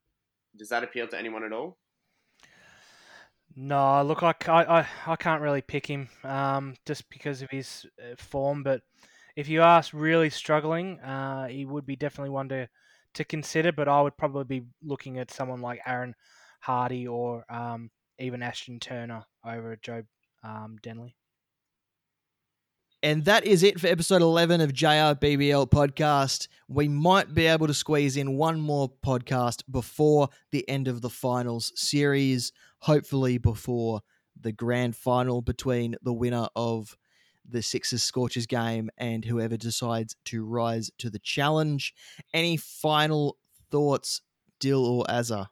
Does 0.58 0.70
that 0.70 0.84
appeal 0.84 1.08
to 1.08 1.18
anyone 1.18 1.44
at 1.44 1.54
all? 1.54 1.78
No, 3.56 4.02
look, 4.04 4.24
I, 4.24 4.34
I, 4.48 4.88
I 5.06 5.16
can't 5.18 5.42
really 5.42 5.62
pick 5.62 5.86
him 5.86 6.08
um, 6.24 6.76
just 6.86 7.10
because 7.10 7.42
of 7.42 7.50
his 7.50 7.86
uh, 8.00 8.16
form. 8.18 8.64
But 8.64 8.82
if 9.36 9.50
you 9.50 9.62
ask 9.62 9.94
really 9.94 10.30
struggling, 10.30 11.00
uh, 11.02 11.48
he 11.48 11.66
would 11.66 11.86
be 11.86 11.98
definitely 11.98 12.30
one 12.30 12.48
to, 12.50 12.70
to 13.16 13.26
consider. 13.26 13.74
But 13.74 13.90
I 13.90 14.02
would 14.02 14.16
probably 14.16 14.60
be 14.60 14.66
looking 14.82 15.20
at 15.20 15.32
someone 15.32 15.62
like 15.62 15.82
Aaron 15.86 16.16
Hardy 16.62 17.08
or 17.08 17.44
um, 17.50 17.92
even 18.20 18.42
Ashton 18.42 18.80
Turner 18.80 19.26
over 19.46 19.78
Joe 19.82 20.04
um, 20.44 20.78
Denley. 20.82 21.16
And 23.04 23.26
that 23.26 23.46
is 23.48 23.64
it 23.64 23.80
for 23.80 23.88
episode 23.88 24.22
11 24.22 24.62
of 24.62 24.74
JRBBL 24.74 25.72
podcast. 25.72 26.48
We 26.68 26.88
might 26.88 27.34
be 27.34 27.48
able 27.48 27.66
to 27.66 27.74
squeeze 27.74 28.16
in 28.16 28.38
one 28.38 28.62
more 28.62 28.92
podcast 29.04 29.64
before 29.72 30.30
the 30.52 30.70
end 30.70 30.88
of 30.88 31.02
the 31.02 31.10
finals 31.10 31.72
series, 31.76 32.52
hopefully 32.82 33.40
before 33.40 34.02
the 34.40 34.52
grand 34.52 34.96
final 34.96 35.42
between 35.42 35.96
the 36.04 36.14
winner 36.14 36.48
of 36.56 36.96
the 37.44 37.64
Sixers 37.64 38.04
Scorchers 38.04 38.46
game 38.46 38.92
and 39.00 39.26
whoever 39.26 39.58
decides 39.58 40.16
to 40.26 40.46
rise 40.46 40.92
to 41.00 41.10
the 41.10 41.18
challenge. 41.18 41.96
Any 42.36 42.56
final 42.56 43.38
thoughts, 43.72 44.22
Dyl 44.60 44.86
or 44.86 45.06
Azza? 45.06 45.48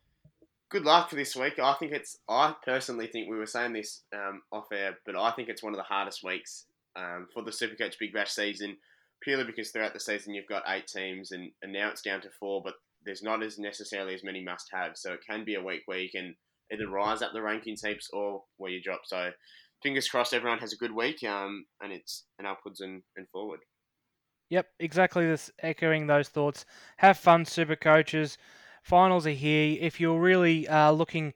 Good 0.69 0.85
luck 0.85 1.09
for 1.09 1.15
this 1.15 1.35
week. 1.35 1.57
I 1.57 1.73
think 1.73 1.93
it's. 1.93 2.15
I 2.29 2.53
personally 2.63 3.07
think 3.07 3.27
we 3.27 3.37
were 3.37 3.47
saying 3.47 3.73
this 3.73 4.03
um, 4.13 4.43
off 4.51 4.67
air, 4.71 4.99
but 5.03 5.15
I 5.15 5.31
think 5.31 5.49
it's 5.49 5.63
one 5.63 5.73
of 5.73 5.77
the 5.77 5.83
hardest 5.83 6.23
weeks 6.23 6.67
um, 6.99 7.27
for 7.33 7.43
the 7.43 7.51
Supercoach 7.51 7.95
Big 7.99 8.13
Bash 8.13 8.31
season, 8.31 8.77
purely 9.21 9.43
because 9.43 9.71
throughout 9.71 9.93
the 9.93 9.99
season 9.99 10.33
you've 10.33 10.47
got 10.47 10.63
eight 10.67 10.87
teams 10.87 11.31
and, 11.31 11.51
and 11.61 11.71
now 11.71 11.89
it's 11.89 12.01
down 12.01 12.21
to 12.21 12.29
four, 12.39 12.61
but 12.63 12.73
there's 13.05 13.23
not 13.23 13.41
as 13.43 13.57
necessarily 13.57 14.13
as 14.13 14.23
many 14.23 14.43
must-haves. 14.43 15.01
So 15.01 15.13
it 15.13 15.21
can 15.27 15.45
be 15.45 15.55
a 15.55 15.63
week 15.63 15.83
where 15.85 15.99
you 15.99 16.09
can 16.09 16.35
either 16.71 16.89
rise 16.89 17.21
up 17.21 17.31
the 17.33 17.39
rankings 17.39 17.85
heaps 17.85 18.09
or 18.11 18.43
where 18.57 18.71
you 18.71 18.81
drop. 18.81 19.01
So 19.05 19.31
fingers 19.81 20.09
crossed 20.09 20.33
everyone 20.33 20.59
has 20.59 20.73
a 20.73 20.77
good 20.77 20.93
week 20.93 21.23
um, 21.23 21.65
and 21.81 21.91
it's 21.93 22.25
an 22.37 22.45
upwards 22.45 22.81
and, 22.81 23.01
and 23.15 23.27
forward. 23.29 23.59
Yep, 24.49 24.67
exactly. 24.79 25.25
This 25.27 25.51
echoing 25.61 26.07
those 26.07 26.29
thoughts. 26.29 26.65
Have 26.97 27.17
fun, 27.17 27.45
super 27.45 27.75
coaches. 27.75 28.37
Finals 28.83 29.27
are 29.27 29.31
here. 29.31 29.77
If 29.79 29.99
you're 29.99 30.19
really 30.19 30.67
uh, 30.67 30.91
looking 30.91 31.33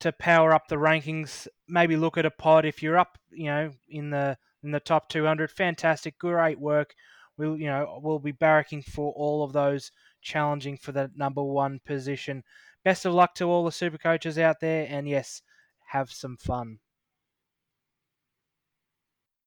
to 0.00 0.12
power 0.12 0.52
up 0.52 0.68
the 0.68 0.76
rankings, 0.76 1.46
maybe 1.68 1.96
look 1.96 2.18
at 2.18 2.26
a 2.26 2.30
pod. 2.30 2.64
If 2.64 2.82
you're 2.82 2.98
up, 2.98 3.18
you 3.30 3.46
know, 3.46 3.70
in 3.88 4.10
the 4.10 4.36
in 4.62 4.70
the 4.70 4.80
top 4.80 5.08
200, 5.08 5.50
fantastic, 5.50 6.18
great 6.18 6.58
work. 6.58 6.94
We'll, 7.36 7.56
you 7.56 7.66
know, 7.66 8.00
we'll 8.02 8.18
be 8.18 8.32
barracking 8.32 8.84
for 8.84 9.12
all 9.12 9.42
of 9.42 9.52
those 9.52 9.92
challenging 10.20 10.76
for 10.76 10.92
the 10.92 11.10
number 11.16 11.42
one 11.42 11.80
position. 11.84 12.42
Best 12.84 13.06
of 13.06 13.14
luck 13.14 13.34
to 13.36 13.44
all 13.44 13.64
the 13.64 13.72
super 13.72 13.98
coaches 13.98 14.38
out 14.38 14.60
there, 14.60 14.86
and 14.88 15.08
yes, 15.08 15.42
have 15.88 16.10
some 16.10 16.36
fun. 16.36 16.78